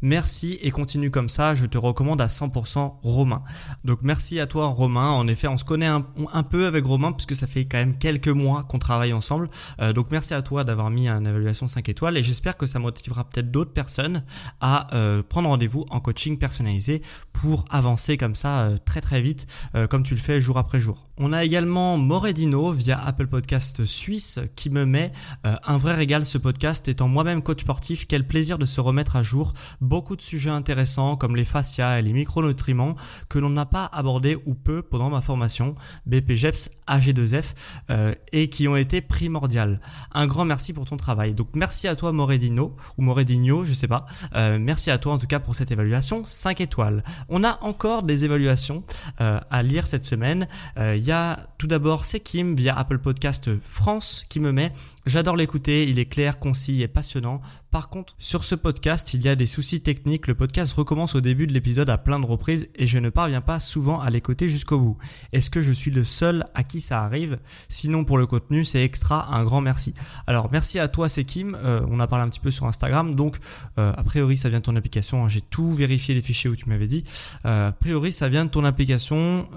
Merci 0.00 0.58
et 0.62 0.70
continue 0.70 1.10
comme 1.10 1.28
ça, 1.28 1.56
je 1.56 1.66
te 1.66 1.76
recommande 1.76 2.20
à 2.20 2.28
100% 2.28 2.98
Romain. 3.02 3.42
Donc 3.84 3.98
merci 4.02 4.38
à 4.38 4.46
toi 4.46 4.68
Romain, 4.68 5.10
en 5.10 5.26
effet 5.26 5.48
on 5.48 5.56
se 5.56 5.64
connaît 5.64 5.86
un, 5.86 6.02
peu 6.44 6.66
avec 6.66 6.84
Romain 6.84 7.10
puisque 7.10 7.34
ça 7.34 7.48
fait 7.48 7.64
quand 7.64 7.78
même 7.78 7.98
quelques 7.98 8.28
mois 8.28 8.62
qu'on 8.62 8.78
travaille 8.78 9.12
ensemble. 9.12 9.50
Euh, 9.80 9.92
donc 9.92 10.12
merci 10.12 10.34
à 10.34 10.42
toi 10.42 10.62
d'avoir 10.62 10.90
mis 10.90 11.08
une 11.08 11.26
évaluation 11.26 11.66
5 11.66 11.88
étoiles 11.88 12.16
et 12.16 12.22
j'espère 12.22 12.56
que 12.56 12.66
ça 12.66 12.78
motivera 12.78 13.24
peut-être 13.24 13.50
d'autres 13.50 13.72
personnes 13.72 14.22
à 14.60 14.94
euh, 14.94 15.24
prendre 15.24 15.48
rendez-vous 15.48 15.84
en 15.90 15.98
coaching 15.98 16.38
personnalisé 16.38 17.02
pour 17.32 17.64
avancer 17.68 18.16
comme 18.16 18.36
ça 18.36 18.60
euh, 18.60 18.76
très 18.84 19.00
très 19.00 19.20
vite 19.20 19.46
comme 19.90 20.02
tu 20.02 20.14
le 20.14 20.20
fais 20.20 20.40
jour 20.40 20.58
après 20.58 20.80
jour. 20.80 21.08
On 21.16 21.32
a 21.32 21.44
également 21.44 21.96
Moredino 21.96 22.70
via 22.70 23.00
Apple 23.04 23.26
Podcast 23.26 23.84
Suisse 23.84 24.38
qui 24.54 24.70
me 24.70 24.84
met 24.84 25.10
un 25.44 25.76
vrai 25.76 25.94
régal 25.94 26.24
ce 26.24 26.38
podcast 26.38 26.86
étant 26.88 27.08
moi-même 27.08 27.42
coach 27.42 27.60
sportif, 27.60 28.06
quel 28.06 28.26
plaisir 28.26 28.58
de 28.58 28.66
se 28.66 28.80
remettre 28.80 29.16
à 29.16 29.22
jour 29.22 29.52
beaucoup 29.88 30.16
de 30.16 30.22
sujets 30.22 30.50
intéressants 30.50 31.16
comme 31.16 31.34
les 31.34 31.44
fascias 31.44 31.98
et 31.98 32.02
les 32.02 32.12
micronutriments 32.12 32.94
que 33.28 33.38
l'on 33.38 33.50
n'a 33.50 33.66
pas 33.66 33.86
abordé 33.86 34.36
ou 34.46 34.54
peu 34.54 34.82
pendant 34.82 35.08
ma 35.08 35.20
formation 35.20 35.74
BPGEPS 36.06 36.70
AG2F 36.86 37.54
euh, 37.90 38.14
et 38.32 38.48
qui 38.48 38.68
ont 38.68 38.76
été 38.76 39.00
primordiales. 39.00 39.80
Un 40.12 40.26
grand 40.26 40.44
merci 40.44 40.72
pour 40.72 40.84
ton 40.84 40.96
travail. 40.96 41.34
Donc 41.34 41.48
merci 41.54 41.88
à 41.88 41.96
toi 41.96 42.12
Moredino 42.12 42.76
ou 42.98 43.02
Moredino, 43.02 43.64
je 43.64 43.72
sais 43.72 43.88
pas. 43.88 44.04
Euh, 44.36 44.58
merci 44.60 44.90
à 44.90 44.98
toi 44.98 45.14
en 45.14 45.18
tout 45.18 45.26
cas 45.26 45.40
pour 45.40 45.54
cette 45.54 45.70
évaluation 45.70 46.22
5 46.24 46.60
étoiles. 46.60 47.02
On 47.28 47.42
a 47.42 47.58
encore 47.62 48.02
des 48.02 48.24
évaluations 48.24 48.84
euh, 49.20 49.40
à 49.50 49.62
lire 49.62 49.86
cette 49.86 50.04
semaine. 50.04 50.46
Il 50.78 51.04
y 51.04 51.12
a 51.12 51.38
tout 51.58 51.66
d'abord 51.66 52.04
Sekim 52.04 52.54
via 52.54 52.76
Apple 52.76 52.98
Podcast 52.98 53.50
France 53.62 54.26
qui 54.28 54.40
me 54.40 54.52
met 54.52 54.72
J'adore 55.08 55.36
l'écouter, 55.36 55.88
il 55.88 55.98
est 55.98 56.06
clair, 56.06 56.38
concis 56.38 56.82
et 56.82 56.88
passionnant. 56.88 57.40
Par 57.70 57.88
contre, 57.90 58.14
sur 58.18 58.44
ce 58.44 58.54
podcast, 58.54 59.14
il 59.14 59.22
y 59.22 59.28
a 59.28 59.36
des 59.36 59.46
soucis 59.46 59.58
souci 59.58 59.82
technique, 59.82 60.28
le 60.28 60.34
podcast 60.34 60.72
recommence 60.72 61.14
au 61.14 61.20
début 61.20 61.46
de 61.46 61.52
l'épisode 61.52 61.90
à 61.90 61.98
plein 61.98 62.20
de 62.20 62.24
reprises 62.24 62.70
et 62.76 62.86
je 62.86 62.98
ne 62.98 63.10
parviens 63.10 63.40
pas 63.40 63.58
souvent 63.58 64.00
à 64.00 64.08
l'écouter 64.08 64.48
jusqu'au 64.48 64.78
bout. 64.78 64.96
Est-ce 65.32 65.50
que 65.50 65.60
je 65.60 65.72
suis 65.72 65.90
le 65.90 66.04
seul 66.04 66.46
à 66.54 66.62
qui 66.62 66.80
ça 66.80 67.02
arrive? 67.02 67.38
Sinon 67.68 68.04
pour 68.04 68.18
le 68.18 68.26
contenu, 68.26 68.64
c'est 68.64 68.84
extra, 68.84 69.34
un 69.34 69.44
grand 69.44 69.60
merci. 69.60 69.94
Alors 70.28 70.48
merci 70.52 70.78
à 70.78 70.86
toi, 70.86 71.08
c'est 71.08 71.24
Kim. 71.24 71.54
Euh, 71.56 71.80
on 71.90 71.98
a 71.98 72.06
parlé 72.06 72.24
un 72.24 72.28
petit 72.28 72.38
peu 72.38 72.52
sur 72.52 72.66
Instagram, 72.66 73.16
donc 73.16 73.36
euh, 73.78 73.92
a 73.96 74.02
priori 74.04 74.36
ça 74.36 74.48
vient 74.48 74.60
de 74.60 74.64
ton 74.64 74.76
application. 74.76 75.26
J'ai 75.26 75.40
tout 75.40 75.72
vérifié 75.72 76.14
les 76.14 76.22
fichiers 76.22 76.48
où 76.48 76.54
tu 76.54 76.68
m'avais 76.68 76.86
dit. 76.86 77.02
Euh, 77.44 77.68
a 77.68 77.72
priori 77.72 78.12
ça 78.12 78.28
vient 78.28 78.44
de 78.44 78.50
ton 78.50 78.64
application, 78.64 79.48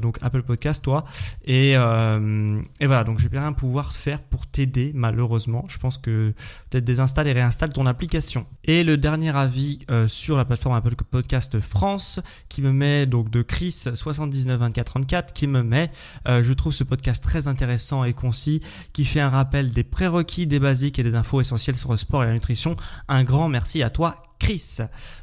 donc 0.00 0.18
Apple 0.22 0.44
Podcast, 0.44 0.84
toi. 0.84 1.04
Et, 1.44 1.74
voilà, 1.74 3.04
donc 3.04 3.18
je 3.18 3.28
vais 3.28 3.40
rien 3.40 3.52
pouvoir 3.52 3.92
faire 3.92 4.22
pour 4.22 4.46
t'aider 4.46 4.92
malheureusement. 4.98 5.64
Je 5.68 5.78
pense 5.78 5.96
que 5.96 6.34
peut-être 6.68 6.84
désinstalle 6.84 7.28
et 7.28 7.32
réinstalle 7.32 7.72
ton 7.72 7.86
application. 7.86 8.46
Et 8.64 8.84
le 8.84 8.96
dernier 8.96 9.34
avis 9.34 9.78
sur 10.06 10.36
la 10.36 10.44
plateforme 10.44 10.74
Apple 10.74 10.94
Podcast 11.10 11.60
France 11.60 12.20
qui 12.48 12.60
me 12.60 12.72
met 12.72 13.06
donc 13.06 13.30
de 13.30 13.42
Chris 13.42 13.72
792434 13.72 15.32
qui 15.32 15.46
me 15.46 15.62
met 15.62 15.90
je 16.26 16.52
trouve 16.52 16.72
ce 16.72 16.84
podcast 16.84 17.22
très 17.22 17.48
intéressant 17.48 18.04
et 18.04 18.12
concis 18.12 18.60
qui 18.92 19.04
fait 19.04 19.20
un 19.20 19.30
rappel 19.30 19.70
des 19.70 19.84
prérequis, 19.84 20.46
des 20.46 20.60
basiques 20.60 20.98
et 20.98 21.02
des 21.02 21.14
infos 21.14 21.40
essentielles 21.40 21.76
sur 21.76 21.92
le 21.92 21.96
sport 21.96 22.24
et 22.24 22.26
la 22.26 22.34
nutrition. 22.34 22.76
Un 23.08 23.24
grand 23.24 23.48
merci 23.48 23.82
à 23.82 23.90
toi 23.90 24.22
Chris. 24.38 24.78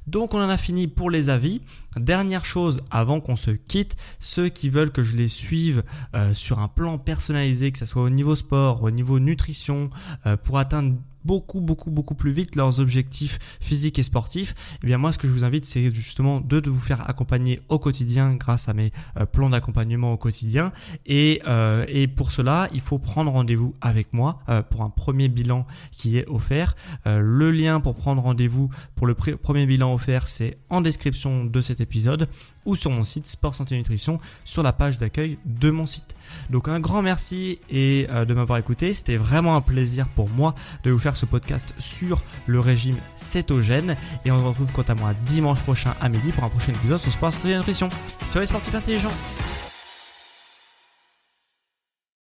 Donc 0.07 0.33
on 0.33 0.39
en 0.39 0.49
a 0.49 0.57
fini 0.57 0.87
pour 0.87 1.09
les 1.09 1.29
avis. 1.29 1.61
Dernière 1.97 2.45
chose 2.45 2.81
avant 2.91 3.21
qu'on 3.21 3.35
se 3.35 3.51
quitte, 3.51 3.95
ceux 4.19 4.49
qui 4.49 4.69
veulent 4.69 4.91
que 4.91 5.03
je 5.03 5.15
les 5.15 5.27
suive 5.27 5.83
euh, 6.15 6.33
sur 6.33 6.59
un 6.59 6.67
plan 6.67 6.97
personnalisé, 6.97 7.71
que 7.71 7.79
ce 7.79 7.85
soit 7.85 8.03
au 8.03 8.09
niveau 8.09 8.35
sport, 8.35 8.83
au 8.83 8.91
niveau 8.91 9.19
nutrition, 9.19 9.89
euh, 10.25 10.35
pour 10.37 10.57
atteindre 10.57 10.95
beaucoup 11.25 11.61
beaucoup 11.61 11.91
beaucoup 11.91 12.15
plus 12.15 12.31
vite 12.31 12.55
leurs 12.55 12.79
objectifs 12.79 13.39
physiques 13.59 13.99
et 13.99 14.03
sportifs, 14.03 14.77
eh 14.83 14.87
bien 14.87 14.97
moi 14.97 15.11
ce 15.11 15.17
que 15.17 15.27
je 15.27 15.33
vous 15.33 15.43
invite 15.43 15.65
c'est 15.65 15.93
justement 15.93 16.41
de, 16.41 16.61
vous 16.69 16.79
faire 16.79 17.09
accompagner 17.09 17.59
au 17.69 17.79
quotidien 17.79 18.33
grâce 18.35 18.69
à 18.69 18.73
mes 18.73 18.91
euh, 19.19 19.25
plans 19.25 19.49
d'accompagnement 19.49 20.13
au 20.13 20.17
quotidien 20.17 20.71
et, 21.05 21.41
euh, 21.47 21.85
et 21.87 22.07
pour 22.07 22.31
cela 22.31 22.67
il 22.73 22.81
faut 22.81 22.97
prendre 22.97 23.31
rendez-vous 23.31 23.73
avec 23.81 24.13
moi 24.13 24.39
euh, 24.49 24.61
pour 24.61 24.81
un 24.83 24.89
premier 24.89 25.27
bilan 25.27 25.65
qui 25.91 26.17
est 26.17 26.27
offert. 26.27 26.75
le 27.05 27.51
lien 27.51 27.79
pour 27.79 27.95
prendre 27.95 28.21
rendez-vous 28.21 28.69
pour 28.95 29.07
le 29.07 29.13
premier 29.13 29.65
bilan 29.65 29.93
offert 29.93 30.27
c'est 30.27 30.57
en 30.69 30.81
description 30.81 31.45
de 31.45 31.61
cet 31.61 31.81
épisode 31.81 32.27
ou 32.65 32.75
sur 32.75 32.91
mon 32.91 33.03
site 33.03 33.27
Sport 33.27 33.55
Santé 33.55 33.75
Nutrition 33.75 34.19
sur 34.43 34.63
la 34.63 34.73
page 34.73 34.97
d'accueil 34.97 35.37
de 35.45 35.69
mon 35.69 35.85
site. 35.85 36.15
Donc 36.49 36.67
un 36.67 36.79
grand 36.79 37.01
merci 37.01 37.59
et 37.69 38.07
de 38.07 38.33
m'avoir 38.33 38.57
écouté, 38.57 38.93
c'était 38.93 39.17
vraiment 39.17 39.55
un 39.55 39.61
plaisir 39.61 40.07
pour 40.09 40.29
moi 40.29 40.55
de 40.83 40.91
vous 40.91 40.99
faire 40.99 41.15
ce 41.15 41.25
podcast 41.25 41.73
sur 41.77 42.23
le 42.45 42.59
régime 42.59 42.97
cétogène. 43.15 43.95
Et 44.25 44.31
on 44.31 44.39
se 44.39 44.43
retrouve 44.43 44.71
quant 44.71 44.83
à 44.83 44.95
moi 44.95 45.13
dimanche 45.13 45.61
prochain 45.61 45.93
à 46.01 46.09
midi 46.09 46.31
pour 46.31 46.43
un 46.43 46.49
prochain 46.49 46.73
épisode 46.73 46.99
sur 46.99 47.11
Sport 47.11 47.33
Santé 47.33 47.55
Nutrition. 47.55 47.89
Ciao 48.31 48.41
les 48.41 48.47
sportifs 48.47 48.75
intelligents 48.75 49.13